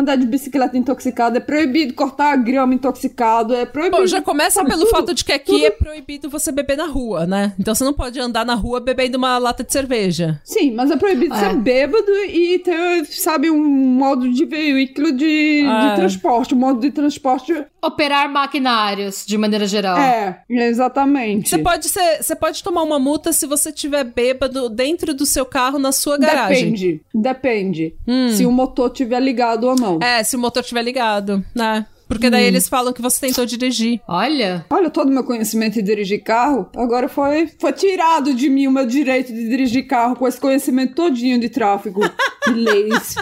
andar 0.01 0.17
de 0.17 0.27
bicicleta 0.27 0.77
intoxicada, 0.77 1.39
é 1.39 1.41
proibido 1.41 1.95
cortar 1.95 2.33
a 2.33 2.37
grama 2.37 2.75
intoxicado, 2.75 3.55
é 3.55 3.65
proibido. 3.67 3.97
Bom, 3.99 4.07
já 4.07 4.21
começa 4.23 4.61
sabe, 4.61 4.71
pelo 4.71 4.83
tudo. 4.83 4.91
fato 4.91 5.15
de 5.15 5.25
que 5.25 5.33
aqui 5.33 5.65
é 5.67 5.71
proibido 5.71 6.29
você 6.29 6.51
beber 6.53 6.77
na 6.77 6.87
rua, 6.87 7.27
né? 7.27 7.53
Então 7.59 7.75
você 7.75 7.85
não 7.85 7.93
pode 7.93 8.19
andar 8.21 8.45
na 8.45 8.54
rua 8.54 8.80
bebendo 8.80 9.17
uma 9.19 9.39
lata 9.39 9.63
de 9.65 9.73
cerveja. 9.73 10.41
Sim, 10.45 10.73
mas 10.73 10.91
é 10.91 10.97
proibido 10.97 11.35
É. 11.35 11.39
ser 11.39 11.57
bêbado 11.57 12.11
e 12.28 12.59
ter, 12.59 13.04
sabe, 13.07 13.50
um 13.50 13.65
modo 13.65 14.30
de 14.30 14.45
veículo 14.45 15.13
de, 15.13 15.65
Ah. 15.69 15.91
de 15.91 15.97
transporte. 15.97 16.54
Um 16.54 16.59
modo 16.59 16.80
de 16.80 16.91
transporte. 16.91 17.52
Operar 17.83 18.30
maquinários, 18.30 19.25
de 19.26 19.37
maneira 19.37 19.67
geral. 19.67 19.99
É, 19.99 20.43
exatamente. 20.49 21.49
Você 21.50 21.59
pode 21.59 21.89
ser, 21.89 22.23
você 22.23 22.35
pode 22.35 22.63
tomar 22.63 22.83
uma 22.83 22.99
multa 22.99 23.33
se 23.33 23.47
você 23.47 23.71
tiver 23.73 24.04
bêbado 24.04 24.69
dentro 24.69 25.13
do 25.15 25.26
seu 25.26 25.45
carro 25.45 25.78
na 25.78 25.93
sua 25.93 26.17
garagem. 26.19 26.65
Depende, 26.73 27.00
depende. 27.15 27.95
Hum. 28.07 28.30
Se 28.30 28.47
o 28.47 28.50
motor 28.52 28.91
tiver 28.91 29.21
ligado 29.21 29.65
ou 29.65 29.76
não. 29.76 29.83
É, 30.02 30.23
se 30.23 30.36
o 30.36 30.38
motor 30.38 30.60
estiver 30.62 30.82
ligado, 30.82 31.44
né? 31.54 31.86
Porque 32.06 32.28
daí 32.28 32.44
eles 32.44 32.68
falam 32.68 32.92
que 32.92 33.00
você 33.00 33.26
tentou 33.26 33.47
dirigir. 33.47 34.00
Olha, 34.06 34.66
Olha, 34.68 34.90
todo 34.90 35.08
o 35.08 35.10
meu 35.10 35.25
conhecimento 35.25 35.75
de 35.75 35.82
dirigir 35.82 36.23
carro, 36.23 36.68
agora 36.76 37.08
foi, 37.08 37.50
foi 37.58 37.73
tirado 37.73 38.34
de 38.34 38.50
mim 38.50 38.66
o 38.66 38.70
meu 38.70 38.86
direito 38.86 39.32
de 39.32 39.49
dirigir 39.49 39.86
carro 39.86 40.14
com 40.14 40.28
esse 40.28 40.38
conhecimento 40.38 40.94
todinho 40.94 41.40
de 41.40 41.49
tráfego, 41.49 42.00
de 42.47 42.52
leis. 42.52 43.14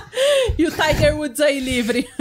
E 0.58 0.66
o 0.66 0.70
Tiger 0.70 1.16
Woods 1.16 1.40
aí 1.40 1.60
livre. 1.60 2.06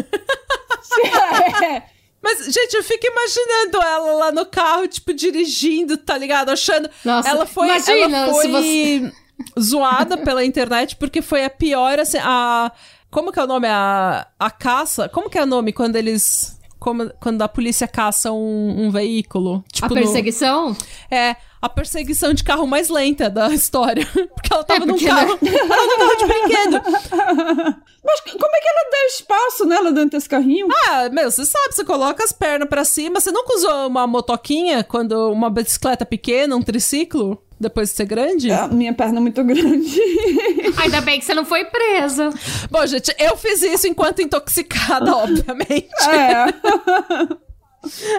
É. 1.63 1.83
Mas, 2.21 2.53
gente, 2.53 2.75
eu 2.75 2.83
fico 2.83 3.07
imaginando 3.07 3.77
ela 3.81 4.13
lá 4.13 4.31
no 4.31 4.45
carro, 4.45 4.87
tipo, 4.87 5.13
dirigindo, 5.13 5.97
tá 5.97 6.17
ligado? 6.17 6.49
Achando. 6.49 6.89
Nossa, 7.03 7.29
ela 7.29 7.45
foi, 7.45 7.67
imagina 7.67 8.17
ela 8.17 8.33
se 8.33 8.51
foi 8.51 9.11
zoada 9.59 10.17
pela 10.17 10.45
internet 10.45 10.95
porque 10.97 11.21
foi 11.21 11.43
a 11.43 11.49
pior, 11.49 11.99
assim, 11.99 12.17
a. 12.19 12.71
Como 13.11 13.31
que 13.31 13.39
é 13.39 13.43
o 13.43 13.47
nome? 13.47 13.67
A, 13.67 14.25
a 14.39 14.49
caça. 14.49 15.07
Como 15.09 15.29
que 15.29 15.37
é 15.37 15.43
o 15.43 15.45
nome 15.45 15.73
quando 15.73 15.95
eles. 15.97 16.57
Como, 16.79 17.11
quando 17.21 17.39
a 17.43 17.47
polícia 17.47 17.87
caça 17.87 18.31
um, 18.31 18.85
um 18.87 18.89
veículo? 18.89 19.63
a 19.67 19.71
Tipo, 19.71 19.89
no- 19.89 19.93
perseguição? 19.95 20.75
é, 21.11 21.35
a 21.61 21.69
perseguição 21.69 22.33
de 22.33 22.43
carro 22.43 22.65
mais 22.65 22.89
lenta 22.89 23.29
da 23.29 23.49
história. 23.53 24.03
Porque 24.33 24.51
ela 24.51 24.63
tava 24.63 24.83
É, 24.83 24.87
porque, 24.87 25.03
num 25.05 25.07
carro. 25.15 25.37
Ela 25.43 25.67
tava 25.67 25.85
num 25.85 25.97
carro 25.97 26.17
de 26.17 26.25
brinquedo. 26.25 26.81
Mas 28.03 28.19
como 28.21 28.55
é 28.55 28.59
que 28.59 28.67
ela 28.67 28.89
deu 28.91 29.07
espaço 29.09 29.65
nela 29.65 29.91
dentro 29.91 30.11
desse 30.17 30.27
carrinho? 30.27 30.67
Ah, 30.87 31.07
meu, 31.11 31.29
você 31.29 31.45
sabe, 31.45 31.71
você 31.75 31.85
coloca 31.85 32.23
as 32.23 32.31
pernas 32.31 32.67
pra 32.67 32.83
cima. 32.83 33.19
Você 33.19 33.29
nunca 33.31 33.53
usou 33.55 33.87
uma 33.87 34.07
motoquinha 34.07 34.83
quando 34.83 35.31
uma 35.31 35.51
bicicleta 35.51 36.03
pequena, 36.03 36.55
um 36.55 36.63
triciclo? 36.63 37.39
Depois 37.61 37.89
de 37.91 37.95
ser 37.95 38.05
grande? 38.05 38.51
A 38.51 38.67
minha 38.67 38.91
perna 38.91 39.19
é 39.19 39.21
muito 39.21 39.43
grande. 39.43 40.01
Ainda 40.81 40.99
bem 41.01 41.19
que 41.19 41.25
você 41.25 41.35
não 41.35 41.45
foi 41.45 41.63
presa. 41.65 42.31
Bom, 42.71 42.83
gente, 42.87 43.15
eu 43.19 43.37
fiz 43.37 43.61
isso 43.61 43.87
enquanto 43.87 44.19
intoxicada, 44.19 45.13
obviamente. 45.15 45.87
É. 46.09 46.45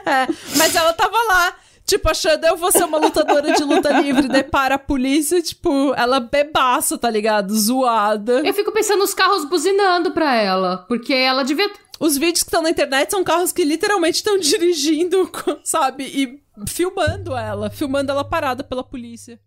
É, 0.08 0.28
mas 0.56 0.76
ela 0.76 0.92
tava 0.92 1.16
lá, 1.28 1.54
tipo, 1.84 2.08
achando 2.08 2.44
eu 2.46 2.56
vou 2.56 2.70
ser 2.70 2.84
uma 2.84 2.98
lutadora 2.98 3.52
de 3.52 3.64
luta 3.64 3.90
livre. 4.00 4.28
Daí 4.28 4.44
para 4.44 4.76
a 4.76 4.78
polícia, 4.78 5.42
tipo, 5.42 5.92
ela 5.94 6.20
bebaça, 6.20 6.96
tá 6.96 7.10
ligado? 7.10 7.52
Zoada. 7.52 8.42
Eu 8.46 8.54
fico 8.54 8.70
pensando 8.70 9.00
nos 9.00 9.12
carros 9.12 9.44
buzinando 9.44 10.12
pra 10.12 10.36
ela. 10.36 10.84
Porque 10.88 11.12
ela 11.12 11.42
devia. 11.42 11.68
Os 12.00 12.16
vídeos 12.16 12.42
que 12.42 12.48
estão 12.48 12.62
na 12.62 12.70
internet 12.70 13.10
são 13.10 13.22
carros 13.22 13.52
que 13.52 13.64
literalmente 13.64 14.16
estão 14.16 14.36
dirigindo, 14.40 15.30
sabe? 15.64 16.04
E 16.04 16.42
filmando 16.66 17.36
ela, 17.36 17.70
filmando 17.70 18.10
ela 18.10 18.24
parada 18.24 18.64
pela 18.64 18.82
polícia. 18.82 19.38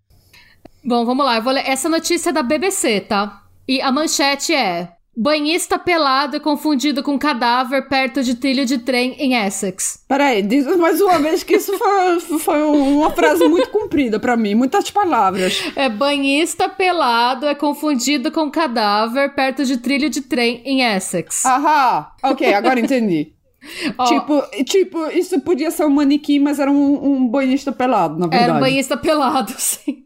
Bom, 0.83 1.05
vamos 1.05 1.25
lá. 1.25 1.37
Eu 1.37 1.41
vou 1.41 1.53
ler. 1.53 1.67
Essa 1.67 1.89
notícia 1.89 2.29
é 2.29 2.33
da 2.33 2.43
BBC, 2.43 3.01
tá? 3.01 3.43
E 3.67 3.81
a 3.81 3.91
manchete 3.91 4.53
é: 4.53 4.94
Banhista 5.17 5.79
pelado 5.79 6.35
é 6.35 6.39
confundido 6.39 7.01
com 7.01 7.17
cadáver 7.17 7.87
perto 7.87 8.21
de 8.21 8.35
trilho 8.35 8.65
de 8.65 8.79
trem 8.79 9.15
em 9.17 9.33
Essex. 9.33 10.03
Peraí, 10.07 10.41
diz 10.41 10.65
mais 10.75 10.99
uma 10.99 11.19
vez 11.19 11.41
que 11.41 11.55
isso 11.55 11.77
foi, 11.77 12.39
foi 12.39 12.61
uma 12.63 13.09
frase 13.11 13.47
muito 13.47 13.69
comprida 13.69 14.19
pra 14.19 14.35
mim, 14.35 14.55
muitas 14.55 14.91
palavras. 14.91 15.63
É 15.75 15.87
banhista 15.87 16.67
pelado 16.67 17.45
é 17.45 17.55
confundido 17.55 18.29
com 18.29 18.51
cadáver 18.51 19.33
perto 19.33 19.63
de 19.63 19.77
trilho 19.77 20.09
de 20.09 20.21
trem 20.21 20.61
em 20.65 20.81
Essex. 20.83 21.45
Ahá, 21.45 22.13
ok, 22.21 22.53
agora 22.53 22.79
entendi. 22.79 23.31
Ó, 23.97 24.05
Tipo, 24.05 24.43
tipo, 24.63 25.05
isso 25.07 25.39
podia 25.41 25.71
ser 25.71 25.85
um 25.85 25.89
manequim, 25.89 26.39
mas 26.39 26.59
era 26.59 26.71
um, 26.71 27.13
um 27.13 27.27
banhista 27.27 27.71
pelado, 27.71 28.15
na 28.19 28.27
verdade. 28.27 28.43
Era 28.43 28.53
um 28.53 28.59
banhista 28.59 28.97
pelado, 28.97 29.53
sim. 29.57 30.04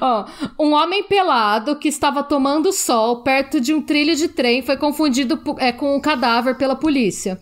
Ó, 0.00 0.24
um 0.58 0.72
homem 0.74 1.02
pelado 1.04 1.76
que 1.76 1.88
estava 1.88 2.22
tomando 2.22 2.72
sol 2.72 3.22
perto 3.22 3.60
de 3.60 3.72
um 3.72 3.80
trilho 3.82 4.14
de 4.14 4.28
trem 4.28 4.62
foi 4.62 4.76
confundido 4.76 5.40
é, 5.58 5.72
com 5.72 5.96
um 5.96 6.00
cadáver 6.00 6.56
pela 6.56 6.76
polícia. 6.76 7.40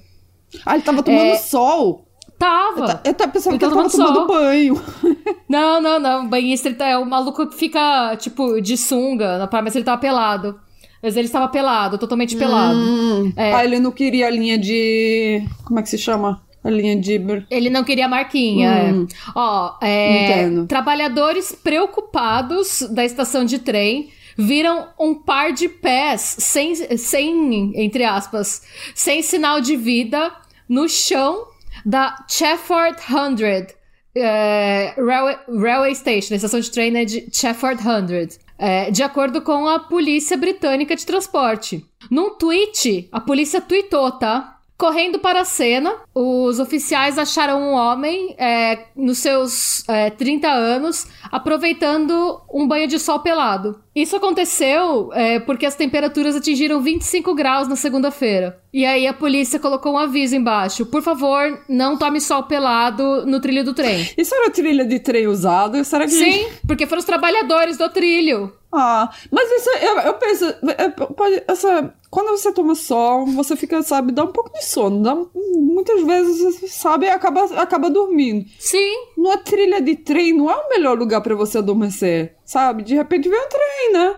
Ah, 0.64 0.74
ele 0.74 0.82
tava 0.84 1.02
tomando 1.02 1.30
É. 1.32 1.36
sol. 1.36 2.06
Tava. 2.38 2.80
Eu, 2.80 2.86
ta- 2.86 3.00
eu 3.04 3.14
tava 3.14 3.32
pensando 3.32 3.52
Ele 3.52 3.58
que 3.58 3.64
ele 3.66 3.74
tava 3.74 3.90
tomando 3.90 4.14
tomando 4.14 4.26
banho. 4.28 4.82
Não, 5.48 5.80
não, 5.80 5.98
não. 5.98 6.24
O 6.24 6.28
banhista 6.28 6.72
tá- 6.72 6.86
é 6.86 6.96
o 6.96 7.04
maluco 7.04 7.44
que 7.48 7.56
fica, 7.56 8.16
tipo, 8.16 8.60
de 8.62 8.76
sunga 8.76 9.36
na 9.36 9.46
praia, 9.48 9.64
mas 9.64 9.74
ele 9.74 9.84
tava 9.84 10.00
pelado. 10.00 10.58
Mas 11.02 11.16
ele 11.16 11.26
estava 11.26 11.48
pelado, 11.48 11.98
totalmente 11.98 12.36
pelado. 12.36 12.78
Hum. 12.78 13.32
É. 13.36 13.52
Ah, 13.52 13.64
ele 13.64 13.80
não 13.80 13.90
queria 13.90 14.26
a 14.28 14.30
linha 14.30 14.56
de. 14.56 15.42
Como 15.64 15.80
é 15.80 15.82
que 15.82 15.88
se 15.88 15.98
chama? 15.98 16.40
A 16.62 16.68
linha 16.70 16.94
de. 16.96 17.20
Ele 17.50 17.70
não 17.70 17.82
queria 17.84 18.06
marquinha. 18.08 18.92
Hum. 18.92 19.06
é. 19.10 19.30
Ó, 19.34 19.76
é, 19.80 20.24
Entendo. 20.24 20.66
trabalhadores 20.66 21.52
preocupados 21.52 22.82
da 22.90 23.04
estação 23.04 23.44
de 23.44 23.58
trem 23.58 24.10
viram 24.36 24.88
um 24.98 25.14
par 25.14 25.52
de 25.52 25.68
pés 25.68 26.20
sem, 26.38 26.74
sem, 26.96 27.72
entre 27.74 28.04
aspas, 28.04 28.62
sem 28.94 29.22
sinal 29.22 29.60
de 29.60 29.76
vida 29.76 30.32
no 30.68 30.88
chão 30.88 31.46
da 31.84 32.24
Chafford 32.28 32.96
Hundred. 33.10 33.74
é, 34.14 34.94
Railway, 34.96 35.38
Railway 35.48 35.94
Station, 35.94 36.34
a 36.34 36.36
estação 36.36 36.60
de 36.60 36.70
trem 36.70 36.96
é 36.96 37.04
de 37.04 37.26
Chafford 37.32 37.86
Hundred. 37.86 38.38
é, 38.58 38.90
de 38.90 39.02
acordo 39.02 39.40
com 39.40 39.66
a 39.66 39.78
polícia 39.78 40.36
britânica 40.36 40.94
de 40.94 41.06
transporte. 41.06 41.84
Num 42.10 42.30
tweet, 42.36 43.08
a 43.10 43.20
polícia 43.20 43.60
tweetou, 43.60 44.10
tá? 44.12 44.59
Correndo 44.80 45.18
para 45.18 45.42
a 45.42 45.44
cena, 45.44 45.94
os 46.14 46.58
oficiais 46.58 47.18
acharam 47.18 47.60
um 47.60 47.74
homem 47.74 48.34
é, 48.38 48.86
nos 48.96 49.18
seus 49.18 49.86
é, 49.86 50.08
30 50.08 50.48
anos 50.48 51.06
aproveitando 51.30 52.40
um 52.50 52.66
banho 52.66 52.88
de 52.88 52.98
sol 52.98 53.20
pelado. 53.20 53.78
Isso 53.94 54.16
aconteceu 54.16 55.12
é, 55.12 55.38
porque 55.38 55.66
as 55.66 55.74
temperaturas 55.74 56.34
atingiram 56.34 56.80
25 56.80 57.34
graus 57.34 57.68
na 57.68 57.76
segunda-feira. 57.76 58.58
E 58.72 58.86
aí 58.86 59.06
a 59.06 59.12
polícia 59.12 59.60
colocou 59.60 59.92
um 59.92 59.98
aviso 59.98 60.34
embaixo: 60.34 60.86
por 60.86 61.02
favor, 61.02 61.62
não 61.68 61.98
tome 61.98 62.18
sol 62.18 62.44
pelado 62.44 63.26
no 63.26 63.38
trilho 63.38 63.62
do 63.62 63.74
trem. 63.74 64.08
Isso 64.16 64.34
era 64.34 64.48
trilha 64.48 64.86
de 64.86 64.98
trem 64.98 65.26
usado? 65.26 65.84
Será 65.84 66.06
que. 66.06 66.12
Sim, 66.12 66.46
porque 66.66 66.86
foram 66.86 67.00
os 67.00 67.04
trabalhadores 67.04 67.76
do 67.76 67.90
trilho. 67.90 68.50
Ah, 68.72 69.10
mas 69.30 69.50
isso, 69.50 69.70
eu, 69.84 69.98
eu 69.98 70.14
penso, 70.14 70.44
é, 70.78 70.88
pode, 70.90 71.42
essa, 71.48 71.92
quando 72.08 72.30
você 72.30 72.52
toma 72.52 72.74
sol, 72.74 73.26
você 73.26 73.56
fica, 73.56 73.82
sabe, 73.82 74.12
dá 74.12 74.24
um 74.24 74.32
pouco 74.32 74.52
de 74.52 74.64
sono, 74.64 75.02
dá, 75.02 75.16
muitas 75.34 76.02
vezes, 76.04 76.40
você 76.40 76.68
sabe, 76.68 77.08
acaba, 77.08 77.44
acaba 77.60 77.90
dormindo. 77.90 78.48
Sim, 78.58 78.94
Numa 79.16 79.38
trilha 79.38 79.80
de 79.80 79.96
trem 79.96 80.32
não 80.32 80.50
é 80.50 80.54
o 80.54 80.68
melhor 80.68 80.96
lugar 80.96 81.20
pra 81.20 81.34
você 81.34 81.58
adormecer, 81.58 82.36
sabe? 82.44 82.82
De 82.82 82.94
repente 82.94 83.28
vem 83.28 83.38
um 83.38 83.48
trem, 83.48 83.92
né? 83.92 84.16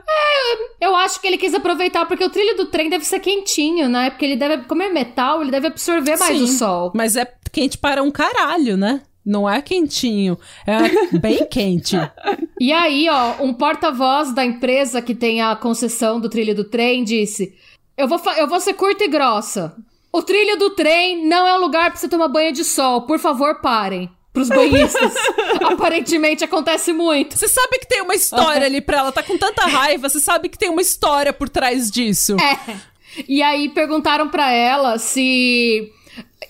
Eu 0.80 0.94
acho 0.96 1.20
que 1.20 1.26
ele 1.26 1.38
quis 1.38 1.54
aproveitar 1.54 2.06
porque 2.06 2.24
o 2.24 2.30
trilho 2.30 2.56
do 2.56 2.66
trem 2.66 2.90
deve 2.90 3.04
ser 3.04 3.20
quentinho, 3.20 3.88
né? 3.88 4.10
Porque 4.10 4.24
ele 4.24 4.36
deve, 4.36 4.64
como 4.64 4.82
é 4.82 4.88
metal, 4.88 5.40
ele 5.40 5.50
deve 5.50 5.68
absorver 5.68 6.18
mais 6.18 6.36
Sim, 6.36 6.44
o 6.44 6.46
sol. 6.48 6.92
Mas 6.94 7.16
é 7.16 7.26
quente 7.50 7.78
para 7.78 8.02
um 8.02 8.10
caralho, 8.10 8.76
né? 8.76 9.02
Não 9.24 9.48
é 9.48 9.62
quentinho. 9.62 10.38
É 10.66 11.18
bem 11.18 11.46
quente. 11.50 11.96
E 12.60 12.72
aí, 12.72 13.08
ó, 13.08 13.42
um 13.42 13.54
porta-voz 13.54 14.34
da 14.34 14.44
empresa 14.44 15.00
que 15.00 15.14
tem 15.14 15.40
a 15.40 15.54
concessão 15.54 16.20
do 16.20 16.28
trilho 16.28 16.54
do 16.54 16.64
trem 16.64 17.04
disse: 17.04 17.54
eu 17.96 18.08
vou, 18.08 18.20
eu 18.36 18.48
vou 18.48 18.60
ser 18.60 18.74
curta 18.74 19.04
e 19.04 19.08
grossa. 19.08 19.76
O 20.12 20.22
trilho 20.22 20.58
do 20.58 20.70
trem 20.70 21.26
não 21.26 21.46
é 21.46 21.56
um 21.56 21.60
lugar 21.60 21.90
pra 21.90 21.98
você 21.98 22.08
tomar 22.08 22.28
banho 22.28 22.52
de 22.52 22.64
sol. 22.64 23.02
Por 23.02 23.18
favor, 23.18 23.60
parem. 23.60 24.10
Pros 24.32 24.48
banhistas. 24.48 25.12
Aparentemente 25.70 26.42
acontece 26.42 26.92
muito. 26.92 27.36
Você 27.36 27.48
sabe 27.48 27.78
que 27.78 27.86
tem 27.86 28.00
uma 28.02 28.14
história 28.14 28.66
ali 28.66 28.80
pra 28.80 28.98
ela, 28.98 29.12
tá 29.12 29.22
com 29.22 29.36
tanta 29.36 29.66
raiva, 29.66 30.08
você 30.08 30.18
sabe 30.18 30.48
que 30.48 30.58
tem 30.58 30.70
uma 30.70 30.80
história 30.80 31.32
por 31.32 31.48
trás 31.48 31.90
disso. 31.90 32.36
É. 32.40 32.76
E 33.28 33.42
aí 33.42 33.68
perguntaram 33.68 34.28
pra 34.28 34.50
ela 34.50 34.98
se 34.98 35.92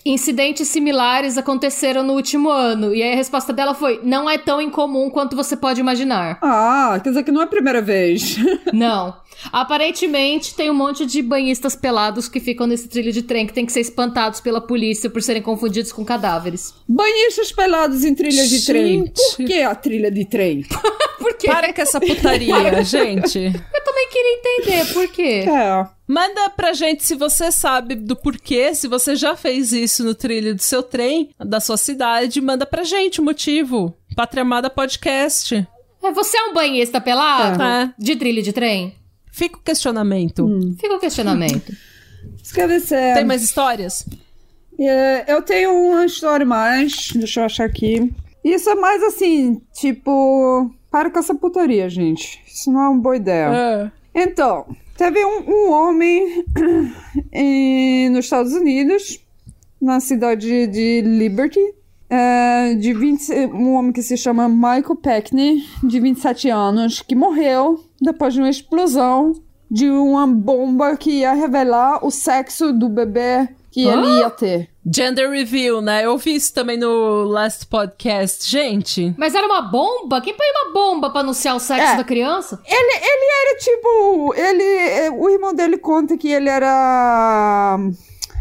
incidentes 0.04 0.68
similares 0.68 1.38
aconteceram 1.38 2.02
no 2.02 2.14
último 2.14 2.50
ano. 2.50 2.94
E 2.94 3.02
aí 3.02 3.12
a 3.12 3.16
resposta 3.16 3.52
dela 3.52 3.74
foi: 3.74 4.00
não 4.02 4.28
é 4.28 4.38
tão 4.38 4.60
incomum 4.60 5.10
quanto 5.10 5.36
você 5.36 5.56
pode 5.56 5.80
imaginar. 5.80 6.38
Ah, 6.42 6.98
quer 7.02 7.10
dizer 7.10 7.22
que 7.22 7.32
não 7.32 7.40
é 7.40 7.44
a 7.44 7.48
primeira 7.48 7.80
vez. 7.80 8.36
Não. 8.72 9.14
Aparentemente 9.52 10.54
tem 10.54 10.70
um 10.70 10.74
monte 10.74 11.04
de 11.04 11.20
banhistas 11.22 11.74
pelados 11.74 12.28
que 12.28 12.38
ficam 12.38 12.66
nesse 12.66 12.88
trilho 12.88 13.12
de 13.12 13.22
trem 13.22 13.46
que 13.46 13.52
tem 13.52 13.66
que 13.66 13.72
ser 13.72 13.80
espantados 13.80 14.40
pela 14.40 14.60
polícia 14.60 15.10
por 15.10 15.22
serem 15.22 15.42
confundidos 15.42 15.92
com 15.92 16.04
cadáveres. 16.04 16.74
Banhistas 16.88 17.50
pelados 17.50 18.04
em 18.04 18.14
trilhas 18.14 18.48
de 18.48 18.64
trem. 18.64 19.04
Por 19.06 19.44
que 19.44 19.62
a 19.62 19.74
trilha 19.74 20.10
de 20.10 20.24
trem? 20.24 20.64
Por 21.18 21.34
quê? 21.34 21.46
Para 21.46 21.72
com 21.72 21.80
essa 21.80 22.00
putaria, 22.00 22.82
gente. 22.82 23.38
Eu 23.38 23.84
também 23.84 24.08
queria 24.10 24.38
entender 24.38 24.92
por 24.92 25.08
quê. 25.08 25.44
É. 25.48 25.86
Manda 26.12 26.51
pra 26.51 26.75
gente 26.75 27.03
se 27.03 27.14
você 27.14 27.51
sabe 27.51 27.94
do 27.94 28.14
porquê, 28.14 28.75
se 28.75 28.87
você 28.87 29.16
já 29.16 29.35
fez 29.35 29.72
isso 29.72 30.05
no 30.05 30.14
trilho 30.14 30.55
do 30.55 30.61
seu 30.61 30.83
trem, 30.83 31.31
da 31.38 31.59
sua 31.59 31.79
cidade, 31.79 32.38
manda 32.38 32.66
pra 32.66 32.85
gente 32.85 33.18
o 33.18 33.25
motivo. 33.25 33.96
Pátria 34.14 34.42
Amada 34.42 34.68
Podcast. 34.68 35.66
É, 36.03 36.12
você 36.12 36.37
é 36.37 36.42
um 36.51 36.53
banhista 36.53 37.01
pelado? 37.01 37.62
É. 37.62 37.94
De 37.98 38.14
trilho 38.14 38.42
de 38.42 38.53
trem? 38.53 38.94
Fica 39.33 39.57
o 39.57 39.62
questionamento. 39.62 40.46
Fica 40.79 40.96
o 40.96 41.01
questionamento. 41.01 41.72
Dizer. 42.44 43.14
Tem 43.14 43.25
mais 43.25 43.42
histórias? 43.42 44.07
É, 44.79 45.33
eu 45.33 45.40
tenho 45.40 45.72
uma 45.72 46.05
história 46.05 46.44
mais. 46.44 47.09
Deixa 47.14 47.40
eu 47.40 47.44
achar 47.46 47.64
aqui. 47.64 48.12
Isso 48.44 48.68
é 48.68 48.75
mais 48.75 49.03
assim, 49.03 49.62
tipo. 49.72 50.70
Para 50.90 51.11
com 51.11 51.18
essa 51.18 51.35
putaria, 51.35 51.88
gente. 51.88 52.38
Isso 52.46 52.70
não 52.70 52.83
é 52.83 52.88
uma 52.90 53.01
boa 53.01 53.16
ideia. 53.16 53.90
Então, 54.14 54.66
teve 54.96 55.25
um, 55.25 55.42
um 55.48 55.70
homem 55.70 56.44
em- 57.33 58.09
nos 58.11 58.25
Estados 58.27 58.53
Unidos, 58.53 59.18
na 59.81 60.01
cidade 60.01 60.66
de 60.66 61.01
Liberty, 61.03 61.61
é, 62.09 62.75
de 62.75 62.92
20, 62.92 63.33
um 63.55 63.72
homem 63.72 63.92
que 63.92 64.03
se 64.03 64.16
chama 64.16 64.48
Michael 64.48 64.96
Peckney, 64.96 65.64
de 65.83 65.98
27 65.98 66.51
anos, 66.51 67.01
que 67.01 67.14
morreu 67.14 67.83
depois 68.01 68.35
de 68.35 68.40
uma 68.40 68.51
explosão 68.51 69.33
de 69.70 69.88
uma 69.88 70.27
bomba 70.27 70.94
que 70.98 71.11
ia 71.20 71.33
revelar 71.33 72.05
o 72.05 72.11
sexo 72.11 72.75
do 72.75 72.90
bebê 72.90 73.48
que 73.72 73.87
ele 73.88 74.06
ia 74.20 74.30
ter. 74.30 74.68
Gender 74.85 75.30
Review, 75.30 75.80
né? 75.80 76.04
Eu 76.04 76.18
vi 76.18 76.35
isso 76.35 76.52
também 76.52 76.76
no 76.76 77.24
last 77.24 77.66
podcast. 77.66 78.48
Gente, 78.50 79.14
Mas 79.16 79.35
era 79.35 79.46
uma 79.46 79.62
bomba? 79.62 80.20
Quem 80.20 80.35
põe 80.35 80.46
uma 80.50 80.72
bomba 80.72 81.08
pra 81.11 81.20
anunciar 81.20 81.56
o 81.56 81.61
sexo 81.61 81.92
É. 81.92 81.96
da 81.96 82.04
criança? 82.04 82.61
Ele, 82.66 82.76
ele 82.76 83.48
era 83.48 83.58
tipo. 83.58 84.35
Ele. 84.37 84.64
eh, 85.06 85.11
O 85.11 85.30
irmão 85.30 85.54
dele 85.54 85.78
conta 85.78 86.16
que 86.18 86.28
ele 86.28 86.48
era. 86.48 87.78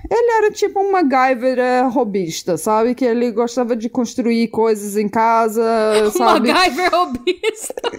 Ele 0.09 0.31
era 0.31 0.51
tipo 0.51 0.79
um 0.79 0.91
MacGyver 0.91 1.59
eh, 1.59 1.81
robista, 1.83 2.57
sabe? 2.57 2.95
Que 2.95 3.05
ele 3.05 3.31
gostava 3.31 3.75
de 3.75 3.87
construir 3.89 4.47
coisas 4.49 4.97
em 4.97 5.07
casa, 5.07 5.61
sabe? 6.17 6.51
MacGyver 6.51 6.89
robista. 6.91 7.75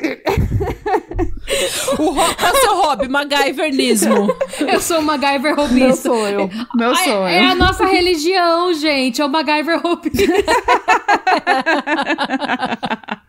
o 1.99 2.11
ro- 2.11 2.21
é 2.23 2.53
o 2.53 2.57
seu 2.57 2.75
hobby? 2.77 3.09
MacGyvernismo. 3.09 4.35
Eu 4.61 4.81
sou 4.81 4.99
um 4.99 5.03
MacGyver 5.03 5.55
Meu 5.55 5.65
robista. 5.65 6.09
sonho. 6.09 6.51
Meu 6.75 6.95
sonho. 6.97 7.27
É, 7.27 7.37
é 7.37 7.45
a 7.47 7.55
nossa 7.55 7.87
religião, 7.87 8.73
gente. 8.75 9.23
É 9.23 9.25
o 9.25 9.29
MacGyver 9.29 9.81
robista. 9.81 10.23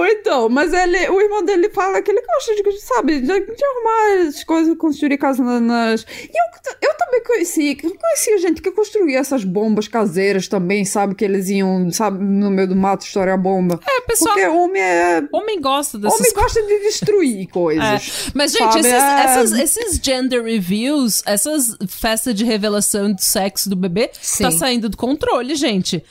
Ah, 0.00 0.08
então, 0.10 0.48
mas 0.48 0.72
ele, 0.72 1.08
o 1.10 1.20
irmão 1.20 1.44
dele 1.44 1.68
fala 1.70 2.00
que 2.00 2.10
ele 2.10 2.22
gosta 2.22 2.54
de, 2.54 2.80
sabe, 2.80 3.20
de, 3.20 3.26
de 3.26 3.64
arrumar 3.64 4.28
as 4.28 4.42
coisas, 4.44 4.76
construir 4.76 5.18
casa 5.18 5.42
na- 5.42 5.60
nas. 5.60 6.02
E 6.02 6.30
eu, 6.32 6.88
eu 6.90 6.96
também 6.96 7.22
conheci, 7.24 7.74
conhecia 7.76 8.38
gente 8.38 8.62
que 8.62 8.70
construía 8.70 9.18
essas 9.18 9.44
bombas 9.44 9.88
caseiras 9.88 10.48
também, 10.48 10.84
sabe? 10.84 11.14
Que 11.14 11.24
eles 11.24 11.48
iam, 11.50 11.90
sabe, 11.90 12.22
no 12.22 12.50
meio 12.50 12.68
do 12.68 12.76
mato 12.76 13.04
estourar 13.04 13.34
a 13.34 13.36
bomba. 13.36 13.78
É, 13.86 14.00
pessoal, 14.02 14.34
Porque 14.34 14.48
homem 14.48 14.82
é. 14.82 15.22
homem 15.32 15.60
gosta 15.60 15.98
dessas 15.98 16.18
Homem 16.20 16.32
gosta 16.32 16.62
de 16.62 16.78
destruir 16.80 17.42
É, 17.42 17.46
coisas. 17.52 18.30
mas, 18.34 18.52
gente, 18.52 18.78
esses, 18.78 18.92
é- 18.92 19.24
essas- 19.24 19.52
esses 19.52 20.00
gender 20.02 20.42
reviews, 20.42 21.22
essas 21.26 21.76
festas 21.88 22.34
de 22.34 22.44
revelação 22.44 23.12
do 23.12 23.20
sexo 23.20 23.68
do 23.68 23.76
bebê, 23.76 24.10
Sim. 24.20 24.44
tá 24.44 24.50
saindo 24.50 24.88
do 24.88 24.96
controle, 24.96 25.54
gente. 25.54 26.02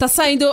Tá 0.00 0.08
saindo. 0.08 0.46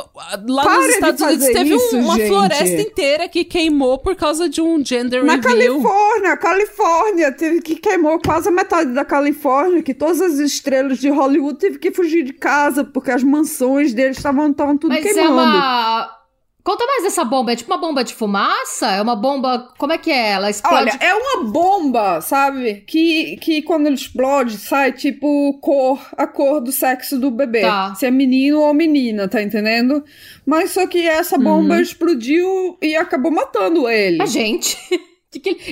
Lá 0.49 0.63
Para 0.63 0.77
nos 0.81 0.89
Estados 0.89 1.21
Unidos 1.21 1.45
teve 1.47 1.73
um- 1.73 1.77
isso, 1.77 1.97
uma 1.99 2.15
gente. 2.17 2.27
floresta 2.27 2.81
inteira 2.81 3.29
que 3.29 3.45
queimou 3.45 3.97
por 3.97 4.13
causa 4.13 4.49
de 4.49 4.59
um 4.61 4.83
gender 4.83 5.23
Na 5.23 5.35
review. 5.35 5.81
Califórnia, 5.81 6.35
Califórnia, 6.37 7.31
teve 7.31 7.61
que 7.61 7.75
queimou 7.77 8.19
quase 8.19 8.49
a 8.49 8.51
metade 8.51 8.91
da 8.91 9.05
Califórnia, 9.05 9.81
que 9.81 9.93
todas 9.93 10.19
as 10.19 10.33
estrelas 10.39 10.97
de 10.97 11.09
Hollywood 11.09 11.57
teve 11.59 11.79
que 11.79 11.91
fugir 11.91 12.23
de 12.25 12.33
casa, 12.33 12.83
porque 12.83 13.09
as 13.09 13.23
mansões 13.23 13.93
deles 13.93 14.17
estavam 14.17 14.51
estavam 14.51 14.77
tudo 14.77 14.91
Mas 14.93 15.05
é 15.05 15.13
queimando. 15.13 15.33
uma 15.57 16.16
Conta 16.67 16.85
mais 16.85 17.03
dessa 17.03 17.23
bomba. 17.23 17.53
É 17.53 17.55
tipo 17.55 17.71
uma 17.71 17.79
bomba 17.79 18.03
de 18.03 18.13
fumaça? 18.13 18.87
É 18.91 19.01
uma 19.01 19.15
bomba. 19.15 19.69
Como 19.77 19.93
é 19.93 19.97
que 19.97 20.11
é? 20.11 20.31
Ela 20.31 20.49
explode. 20.49 20.75
Olha, 20.91 20.99
é 20.99 21.15
uma 21.15 21.45
bomba, 21.45 22.19
sabe? 22.19 22.83
Que, 22.85 23.37
que 23.37 23.61
quando 23.61 23.85
ele 23.85 23.95
explode, 23.95 24.57
sai 24.57 24.91
tipo 24.91 25.57
cor, 25.61 25.97
a 26.17 26.27
cor 26.27 26.59
do 26.59 26.73
sexo 26.73 27.17
do 27.17 27.31
bebê. 27.31 27.61
Tá. 27.61 27.95
Se 27.95 28.05
é 28.05 28.11
menino 28.11 28.59
ou 28.59 28.73
menina, 28.73 29.29
tá 29.29 29.41
entendendo? 29.41 30.03
Mas 30.45 30.71
só 30.71 30.85
que 30.85 31.07
essa 31.07 31.37
bomba 31.37 31.75
Uhum. 31.75 31.79
explodiu 31.79 32.77
e 32.81 32.97
acabou 32.97 33.31
matando 33.31 33.87
ele. 33.87 34.21
A 34.21 34.25
gente. 34.25 34.77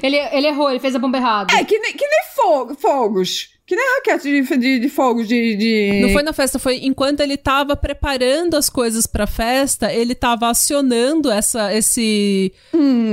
Ele, 0.04 0.18
ele 0.18 0.48
errou, 0.48 0.70
ele 0.70 0.80
fez 0.80 0.94
a 0.96 1.00
bomba 1.00 1.18
errada. 1.18 1.52
É, 1.56 1.64
que 1.64 1.80
nem, 1.80 1.94
que 1.94 2.06
nem 2.06 2.20
fogo, 2.36 2.76
fogos. 2.76 3.50
Que 3.68 3.76
nem 3.76 3.96
raquete 3.96 4.24
de, 4.44 4.58
de, 4.58 4.80
de 4.80 4.90
fogos 4.90 5.28
de, 5.28 5.56
de... 5.56 6.00
Não 6.04 6.10
foi 6.10 6.22
na 6.22 6.34
festa, 6.34 6.60
foi 6.60 6.82
enquanto 6.84 7.22
ele 7.22 7.36
tava 7.36 7.76
preparando 7.76 8.56
as 8.56 8.70
coisas 8.70 9.08
pra 9.08 9.26
festa, 9.26 9.92
ele 9.92 10.14
tava 10.14 10.48
acionando 10.50 11.32
essa, 11.32 11.74
esse, 11.74 12.54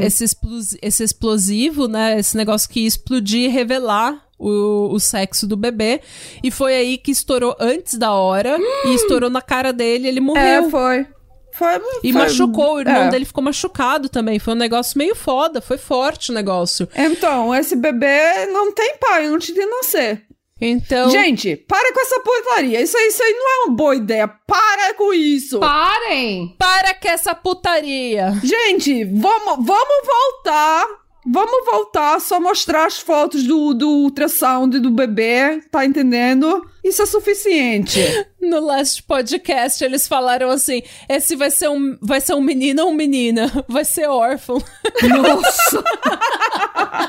esse, 0.02 0.24
explos- 0.24 0.76
esse 0.82 1.02
explosivo, 1.02 1.88
né? 1.88 2.18
Esse 2.18 2.36
negócio 2.36 2.68
que 2.68 2.80
ia 2.80 2.86
explodir 2.88 3.44
e 3.44 3.48
revelar 3.48 4.26
o, 4.38 4.90
o 4.92 5.00
sexo 5.00 5.46
do 5.46 5.56
bebê. 5.56 6.02
E 6.44 6.50
foi 6.50 6.74
aí 6.74 6.98
que 6.98 7.12
estourou 7.12 7.56
antes 7.58 7.96
da 7.96 8.12
hora 8.12 8.58
e 8.84 8.92
estourou 8.94 9.30
na 9.30 9.40
cara 9.40 9.72
dele, 9.72 10.06
ele 10.06 10.18
É, 10.18 10.20
morreu. 10.20 10.68
foi. 10.70 11.06
Foi, 11.54 11.80
E 12.02 12.12
foi- 12.12 12.22
machucou, 12.22 12.74
o 12.76 12.80
irmão 12.80 13.04
é. 13.04 13.08
dele 13.10 13.24
ficou 13.24 13.42
machucado 13.44 14.08
também. 14.10 14.38
Foi 14.38 14.52
um 14.54 14.56
negócio 14.56 14.98
meio 14.98 15.14
foda, 15.14 15.60
foi 15.62 15.78
forte 15.78 16.30
o 16.30 16.34
negócio. 16.34 16.86
Então, 16.94 17.54
esse 17.54 17.74
bebê 17.76 18.46
não 18.52 18.72
tem 18.72 18.96
pai 18.98 19.26
antes 19.26 19.54
de 19.54 19.64
nascer. 19.64 20.22
Então. 20.64 21.10
Gente, 21.10 21.56
para 21.56 21.92
com 21.92 22.00
essa 22.00 22.20
putaria. 22.20 22.80
Isso 22.80 22.96
aí, 22.96 23.08
isso 23.08 23.20
aí 23.20 23.32
não 23.32 23.50
é 23.50 23.64
uma 23.64 23.74
boa 23.74 23.96
ideia. 23.96 24.28
Para 24.28 24.94
com 24.94 25.12
isso. 25.12 25.58
Parem! 25.58 26.54
Para 26.56 26.94
com 26.94 27.08
essa 27.08 27.34
putaria! 27.34 28.32
Gente, 28.44 29.04
vamos, 29.04 29.66
vamos 29.66 30.06
voltar. 30.06 30.86
Vamos 31.24 31.64
voltar, 31.64 32.20
só 32.20 32.40
mostrar 32.40 32.84
as 32.84 32.98
fotos 32.98 33.44
do, 33.44 33.72
do 33.74 33.88
ultrassound 33.88 34.80
do 34.80 34.90
bebê, 34.90 35.60
tá 35.70 35.84
entendendo? 35.86 36.68
Isso 36.82 37.02
é 37.02 37.06
suficiente. 37.06 38.00
No 38.42 38.58
last 38.58 39.04
podcast, 39.04 39.84
eles 39.84 40.08
falaram 40.08 40.50
assim: 40.50 40.82
esse 41.08 41.36
vai 41.36 41.48
ser 41.48 41.68
um, 41.68 41.96
vai 42.02 42.20
ser 42.20 42.34
um 42.34 42.40
menino 42.40 42.84
ou 42.84 42.92
menina? 42.92 43.48
Vai 43.68 43.84
ser 43.84 44.08
órfão. 44.08 44.60
Nossa! 45.00 45.84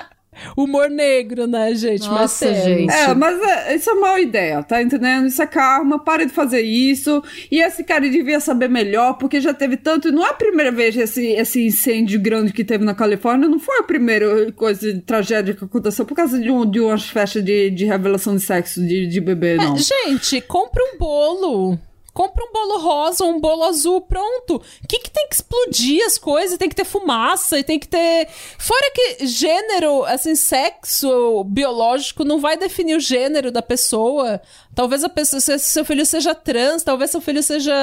Humor 0.56 0.90
negro, 0.90 1.48
né, 1.48 1.74
gente? 1.76 2.08
Mas 2.08 2.22
Nossa, 2.22 2.46
temos. 2.46 2.64
gente. 2.64 2.94
É, 2.94 3.14
mas 3.14 3.42
é, 3.42 3.76
isso 3.76 3.90
é 3.90 3.94
uma 3.94 4.20
ideia, 4.20 4.64
tá 4.64 4.82
entendendo? 4.82 5.28
Isso 5.28 5.42
é 5.42 5.48
karma, 5.48 6.00
para 6.00 6.26
de 6.26 6.34
fazer 6.34 6.62
isso. 6.62 7.24
E 7.52 7.62
esse 7.62 7.84
cara 7.84 8.10
devia 8.10 8.40
saber 8.40 8.70
melhor, 8.70 9.14
porque 9.14 9.40
já 9.40 9.54
teve 9.54 9.78
tanto. 9.78 10.12
Não 10.12 10.26
é 10.26 10.30
a 10.30 10.34
primeira 10.34 10.72
vez 10.72 10.96
esse, 10.96 11.26
esse 11.28 11.66
incêndio 11.66 12.20
grande 12.20 12.54
que 12.54 12.64
teve 12.64 12.84
na 12.84 12.94
Califórnia, 12.94 13.48
não 13.48 13.60
foi 13.60 13.80
a 13.80 13.84
primeira 13.84 14.52
coisa, 14.52 15.02
tragédia 15.06 15.54
que 15.54 15.64
aconteceu 15.64 16.06
por 16.06 16.16
causa 16.16 16.40
de, 16.40 16.50
um, 16.50 16.70
de 16.70 16.80
umas 16.80 17.10
festas 17.10 17.44
de, 17.44 17.70
de 17.70 17.86
revelação 17.86 18.36
de 18.36 18.42
sexo 18.42 18.86
de, 18.86 19.08
de 19.08 19.22
bebê, 19.22 19.56
não. 19.56 19.76
É, 19.76 19.78
gente, 19.78 20.42
compra 20.42 20.82
um 20.94 20.98
bolo. 20.98 21.80
Compra 22.14 22.44
um 22.46 22.52
bolo 22.54 22.80
rosa, 22.80 23.26
um 23.26 23.40
bolo 23.40 23.64
azul, 23.64 24.00
pronto. 24.02 24.58
O 24.58 24.88
que, 24.88 25.00
que 25.00 25.10
tem 25.10 25.28
que 25.28 25.34
explodir 25.34 26.06
as 26.06 26.18
coisas? 26.18 26.60
Tem 26.60 26.70
que 26.70 26.76
ter 26.76 26.86
fumaça 26.86 27.58
e 27.58 27.64
tem 27.64 27.80
que 27.80 27.88
ter. 27.88 28.28
Fora 28.60 28.92
que 28.94 29.26
gênero, 29.26 30.04
assim, 30.06 30.36
sexo 30.36 31.44
biológico 31.46 32.24
não 32.24 32.40
vai 32.40 32.56
definir 32.56 32.96
o 32.96 33.00
gênero 33.00 33.52
da 33.52 33.64
pessoa. 33.64 34.40
Talvez 34.76 35.04
a 35.04 35.10
pessoa, 35.10 35.40
se 35.40 35.58
seu 35.60 35.84
filho 35.84 36.06
seja 36.06 36.36
trans, 36.36 36.84
talvez 36.84 37.10
seu 37.10 37.22
filho 37.22 37.42
seja 37.42 37.74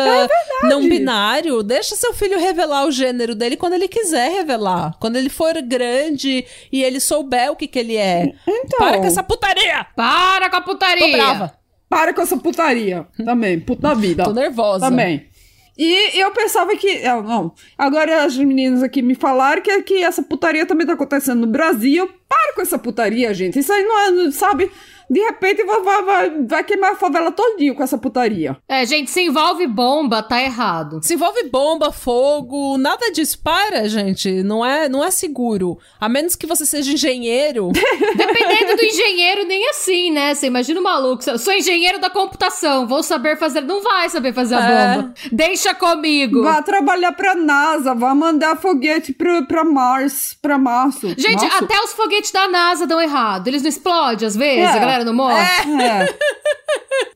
não 0.62 0.88
binário. 0.88 1.62
Deixa 1.64 1.96
seu 1.96 2.14
filho 2.14 2.38
revelar 2.38 2.86
o 2.86 2.92
gênero 2.92 3.34
dele 3.34 3.56
quando 3.56 3.72
ele 3.72 3.88
quiser 3.88 4.30
revelar. 4.30 4.96
Quando 5.00 5.16
ele 5.16 5.28
for 5.28 5.60
grande 5.62 6.46
e 6.70 6.84
ele 6.84 7.00
souber 7.00 7.50
o 7.50 7.56
que, 7.56 7.66
que 7.66 7.78
ele 7.80 7.96
é. 7.96 8.32
Então. 8.46 8.78
Para 8.78 8.98
com 8.98 9.06
essa 9.06 9.24
putaria! 9.24 9.86
Para 9.96 10.48
com 10.48 10.56
a 10.56 10.60
putaria! 10.60 11.06
Tô 11.06 11.12
brava. 11.12 11.59
Para 11.90 12.14
com 12.14 12.22
essa 12.22 12.36
putaria. 12.36 13.04
Também, 13.24 13.58
puta 13.58 13.82
da 13.82 13.94
vida. 13.94 14.22
Tô 14.22 14.32
nervosa. 14.32 14.88
Também. 14.88 15.28
E 15.76 16.20
eu 16.20 16.30
pensava 16.30 16.76
que. 16.76 17.04
ah, 17.04 17.20
não. 17.20 17.52
Agora 17.76 18.22
as 18.24 18.36
meninas 18.36 18.82
aqui 18.82 19.02
me 19.02 19.16
falaram 19.16 19.60
que, 19.60 19.82
que 19.82 20.04
essa 20.04 20.22
putaria 20.22 20.64
também 20.64 20.86
tá 20.86 20.92
acontecendo 20.92 21.40
no 21.40 21.46
Brasil. 21.48 22.08
Para 22.28 22.54
com 22.54 22.62
essa 22.62 22.78
putaria, 22.78 23.34
gente. 23.34 23.58
Isso 23.58 23.72
aí 23.72 23.82
não 23.82 24.26
é. 24.26 24.30
Sabe? 24.30 24.70
De 25.10 25.18
repente 25.20 25.64
vai, 25.64 25.80
vai, 25.82 26.30
vai, 26.46 26.62
queimar 26.64 26.92
a 26.92 26.96
favela 26.96 27.32
todinho 27.32 27.74
com 27.74 27.82
essa 27.82 27.98
putaria. 27.98 28.56
É, 28.68 28.86
gente, 28.86 29.10
se 29.10 29.20
envolve 29.22 29.66
bomba, 29.66 30.22
tá 30.22 30.40
errado. 30.40 31.00
Se 31.02 31.14
envolve 31.14 31.44
bomba, 31.50 31.90
fogo, 31.90 32.78
nada 32.78 33.10
disso. 33.10 33.38
Para, 33.42 33.88
gente. 33.88 34.42
Não 34.44 34.64
é, 34.64 34.88
não 34.88 35.02
é 35.02 35.10
seguro. 35.10 35.78
A 36.00 36.08
menos 36.08 36.36
que 36.36 36.46
você 36.46 36.64
seja 36.64 36.92
engenheiro. 36.92 37.70
Dependendo 38.16 38.76
do 38.76 38.84
engenheiro, 38.84 39.44
nem 39.46 39.68
assim, 39.70 40.10
né? 40.12 40.34
Você 40.34 40.46
imagina 40.46 40.80
o 40.80 40.84
maluco. 40.84 41.22
Eu 41.28 41.38
sou 41.38 41.52
engenheiro 41.52 41.98
da 41.98 42.08
computação, 42.10 42.86
vou 42.86 43.02
saber 43.02 43.36
fazer. 43.36 43.62
Não 43.62 43.82
vai 43.82 44.08
saber 44.08 44.32
fazer 44.32 44.54
a 44.54 44.70
É. 44.70 44.94
bomba. 44.96 45.14
Deixa 45.32 45.74
comigo. 45.74 46.42
Vá 46.42 46.62
trabalhar 46.62 47.12
pra 47.12 47.34
NASA, 47.34 47.94
vá 47.94 48.14
mandar 48.14 48.56
foguete 48.56 49.12
pra, 49.12 49.42
pra 49.42 49.64
Mars, 49.64 50.36
pra 50.40 50.56
Março. 50.58 51.08
Gente, 51.18 51.42
Março? 51.42 51.64
até 51.64 51.80
os 51.82 51.92
foguetes 51.94 52.30
da 52.30 52.46
NASA 52.48 52.86
dão 52.86 53.00
errado. 53.00 53.48
Eles 53.48 53.62
não 53.62 53.68
explodem 53.68 54.26
às 54.26 54.36
vezes, 54.36 54.64
É. 54.64 54.76
a 54.76 54.78
galera 54.78 54.99
não 55.04 55.14
morre. 55.14 55.40
É. 55.82 56.14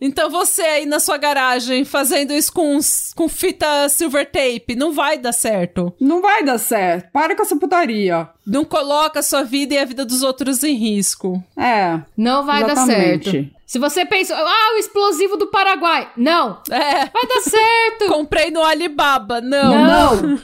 Então 0.00 0.28
você 0.28 0.60
aí 0.60 0.86
na 0.86 1.00
sua 1.00 1.16
garagem 1.16 1.84
fazendo 1.84 2.32
isso 2.32 2.52
com, 2.52 2.78
com 3.14 3.28
fita 3.28 3.88
silver 3.88 4.26
tape, 4.30 4.74
não 4.76 4.92
vai 4.92 5.16
dar 5.16 5.32
certo. 5.32 5.94
Não 5.98 6.20
vai 6.20 6.44
dar 6.44 6.58
certo. 6.58 7.10
Para 7.10 7.34
com 7.34 7.42
essa 7.42 7.56
putaria. 7.56 8.28
Não 8.46 8.64
coloca 8.64 9.20
a 9.20 9.22
sua 9.22 9.42
vida 9.44 9.74
e 9.74 9.78
a 9.78 9.84
vida 9.84 10.04
dos 10.04 10.22
outros 10.22 10.62
em 10.62 10.74
risco. 10.74 11.42
É. 11.56 12.00
Não 12.16 12.44
vai 12.44 12.62
dar 12.64 12.72
Exatamente. 12.72 13.30
certo. 13.30 13.50
Se 13.66 13.78
você 13.78 14.04
pensa, 14.04 14.36
ah, 14.36 14.74
o 14.74 14.78
explosivo 14.78 15.36
do 15.36 15.46
Paraguai. 15.46 16.10
Não, 16.16 16.58
É. 16.70 17.06
vai 17.06 17.26
dar 17.26 17.40
certo. 17.40 18.06
Comprei 18.12 18.50
no 18.50 18.62
Alibaba. 18.62 19.40
Não. 19.40 19.74
Não. 19.86 20.38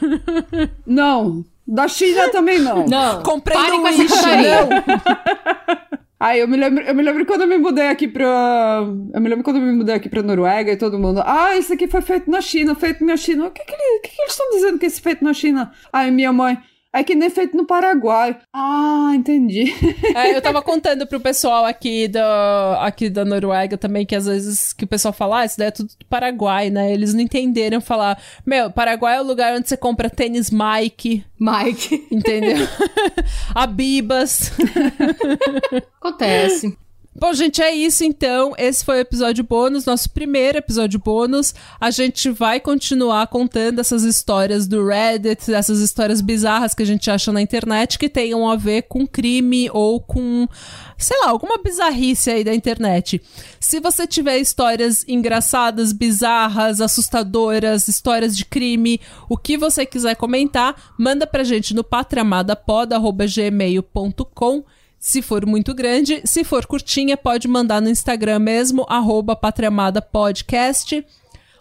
Não. 0.86 1.44
Da 1.66 1.86
China 1.86 2.28
também 2.30 2.58
não. 2.58 2.86
Não. 2.86 3.22
Comprei 3.22 3.56
Parem 3.56 3.76
no 3.76 3.82
com 3.82 3.88
essa 3.88 4.02
Wish, 4.02 4.14
putaria. 4.16 4.68
Aí 6.20 6.40
eu 6.40 6.46
me 6.46 6.54
lembro, 6.58 6.84
eu 6.84 6.94
me 6.94 7.02
lembro 7.02 7.24
quando 7.24 7.40
eu 7.42 7.48
me 7.48 7.56
mudei 7.56 7.88
aqui 7.88 8.06
pra. 8.06 8.84
Eu 9.14 9.20
me 9.22 9.28
lembro 9.28 9.42
quando 9.42 9.56
eu 9.56 9.62
me 9.62 9.72
mudei 9.72 9.94
aqui 9.94 10.06
pra 10.06 10.22
Noruega 10.22 10.70
e 10.70 10.76
todo 10.76 10.98
mundo. 10.98 11.22
Ah, 11.24 11.56
isso 11.56 11.72
aqui 11.72 11.88
foi 11.88 12.02
feito 12.02 12.30
na 12.30 12.42
China, 12.42 12.74
feito 12.74 13.02
na 13.02 13.16
China. 13.16 13.46
O 13.46 13.50
que, 13.50 13.64
que, 13.64 13.72
o 13.72 14.00
que, 14.02 14.10
que 14.10 14.20
eles 14.20 14.32
estão 14.32 14.50
dizendo 14.50 14.78
que 14.78 14.84
esse 14.84 15.00
feito 15.00 15.24
na 15.24 15.32
China? 15.32 15.72
Aí 15.90 16.10
minha 16.10 16.30
mãe. 16.30 16.58
É 16.92 17.04
que 17.04 17.14
nem 17.14 17.30
feito 17.30 17.56
no 17.56 17.64
Paraguai. 17.64 18.36
Ah, 18.52 19.12
entendi. 19.14 19.72
É, 20.12 20.34
eu 20.34 20.42
tava 20.42 20.60
contando 20.60 21.06
pro 21.06 21.20
pessoal 21.20 21.64
aqui 21.64 22.08
da, 22.08 22.84
aqui 22.84 23.08
da 23.08 23.24
Noruega 23.24 23.78
também, 23.78 24.04
que 24.04 24.16
às 24.16 24.26
vezes 24.26 24.72
que 24.72 24.84
o 24.84 24.88
pessoal 24.88 25.12
fala, 25.12 25.40
ah, 25.40 25.44
isso 25.44 25.56
daí 25.56 25.68
é 25.68 25.70
tudo 25.70 25.90
do 25.96 26.04
Paraguai, 26.06 26.68
né? 26.68 26.92
Eles 26.92 27.14
não 27.14 27.20
entenderam 27.20 27.80
falar, 27.80 28.20
meu, 28.44 28.70
Paraguai 28.70 29.16
é 29.16 29.20
o 29.20 29.24
lugar 29.24 29.54
onde 29.54 29.68
você 29.68 29.76
compra 29.76 30.10
tênis 30.10 30.50
Mike, 30.50 31.24
Mike. 31.38 32.08
entendeu? 32.10 32.66
Abibas. 33.54 34.52
Acontece. 36.00 36.76
Bom, 37.12 37.34
gente, 37.34 37.60
é 37.60 37.74
isso 37.74 38.04
então. 38.04 38.54
Esse 38.56 38.84
foi 38.84 38.98
o 38.98 39.00
episódio 39.00 39.42
bônus, 39.42 39.84
nosso 39.84 40.08
primeiro 40.10 40.58
episódio 40.58 41.00
bônus. 41.00 41.52
A 41.80 41.90
gente 41.90 42.30
vai 42.30 42.60
continuar 42.60 43.26
contando 43.26 43.80
essas 43.80 44.04
histórias 44.04 44.68
do 44.68 44.86
Reddit, 44.86 45.52
essas 45.52 45.80
histórias 45.80 46.20
bizarras 46.20 46.72
que 46.72 46.84
a 46.84 46.86
gente 46.86 47.10
acha 47.10 47.32
na 47.32 47.42
internet 47.42 47.98
que 47.98 48.08
tenham 48.08 48.48
a 48.48 48.54
ver 48.54 48.82
com 48.82 49.08
crime 49.08 49.68
ou 49.72 50.00
com, 50.00 50.46
sei 50.96 51.18
lá, 51.18 51.30
alguma 51.30 51.58
bizarrice 51.58 52.30
aí 52.30 52.44
da 52.44 52.54
internet. 52.54 53.20
Se 53.58 53.80
você 53.80 54.06
tiver 54.06 54.38
histórias 54.38 55.04
engraçadas, 55.08 55.92
bizarras, 55.92 56.80
assustadoras, 56.80 57.88
histórias 57.88 58.36
de 58.36 58.44
crime, 58.44 59.00
o 59.28 59.36
que 59.36 59.58
você 59.58 59.84
quiser 59.84 60.14
comentar, 60.14 60.94
manda 60.96 61.26
pra 61.26 61.42
gente 61.42 61.74
no 61.74 61.82
patramadapod.gmail.com 61.82 64.64
se 65.00 65.22
for 65.22 65.46
muito 65.46 65.72
grande, 65.72 66.20
se 66.26 66.44
for 66.44 66.66
curtinha, 66.66 67.16
pode 67.16 67.48
mandar 67.48 67.80
no 67.80 67.88
Instagram 67.88 68.38
mesmo, 68.38 68.84
arroba 68.86 69.34
Patramada 69.34 70.02
Podcast, 70.02 71.02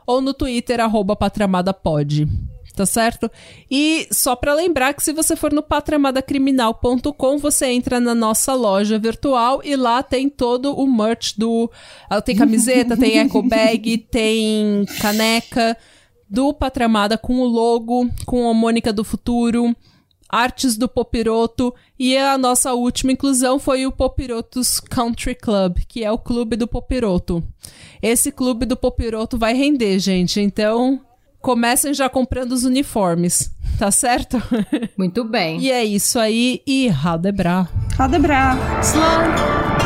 ou 0.06 0.20
no 0.20 0.34
Twitter, 0.34 0.82
arroba 0.82 1.16
Patramadapod. 1.16 2.28
Tá 2.76 2.86
certo? 2.86 3.30
E 3.70 4.08
só 4.12 4.36
pra 4.36 4.54
lembrar 4.54 4.94
que 4.94 5.04
se 5.04 5.12
você 5.12 5.36
for 5.36 5.52
no 5.52 5.62
patramadacriminal.com, 5.62 7.38
você 7.38 7.68
entra 7.68 8.00
na 8.00 8.16
nossa 8.16 8.54
loja 8.54 8.98
virtual 8.98 9.62
e 9.66 9.76
lá 9.76 10.02
tem 10.02 10.30
todo 10.30 10.74
o 10.74 10.88
merch 10.88 11.38
do. 11.38 11.70
ah, 12.10 12.22
Tem 12.22 12.38
camiseta, 12.38 12.96
tem 12.96 13.20
eco 13.20 13.42
bag, 13.42 13.98
tem 13.98 14.86
caneca 15.02 15.76
do 16.30 16.54
Patramada 16.54 17.18
com 17.18 17.40
o 17.40 17.46
logo, 17.46 18.10
com 18.26 18.50
a 18.50 18.54
Mônica 18.54 18.94
do 18.94 19.04
Futuro 19.04 19.76
artes 20.30 20.78
do 20.78 20.88
Popiroto 20.88 21.74
e 21.98 22.16
a 22.16 22.38
nossa 22.38 22.74
última 22.74 23.12
inclusão 23.12 23.58
foi 23.60 23.86
o 23.86 23.92
Popirotos 23.92 24.80
Country 24.80 25.34
Club, 25.36 25.80
que 25.88 26.04
é 26.04 26.12
o 26.12 26.18
clube 26.20 26.56
do 26.56 26.68
Popiroto. 26.68 27.44
Esse 28.02 28.32
clube 28.32 28.66
do 28.66 28.78
Popiroto 28.78 29.38
vai 29.38 29.54
render, 29.54 29.98
gente, 30.00 30.40
então 30.40 31.02
comecem 31.42 31.94
já 31.94 32.08
comprando 32.10 32.52
os 32.52 32.64
uniformes, 32.64 33.52
tá 33.78 33.90
certo? 33.90 34.38
Muito 34.98 35.24
bem. 35.24 35.60
e 35.60 35.72
é 35.72 35.84
isso 35.84 36.20
aí, 36.20 36.62
e 36.68 36.88
Radebra. 36.88 37.68
Radebra. 37.98 38.56
Sloan. 38.82 39.79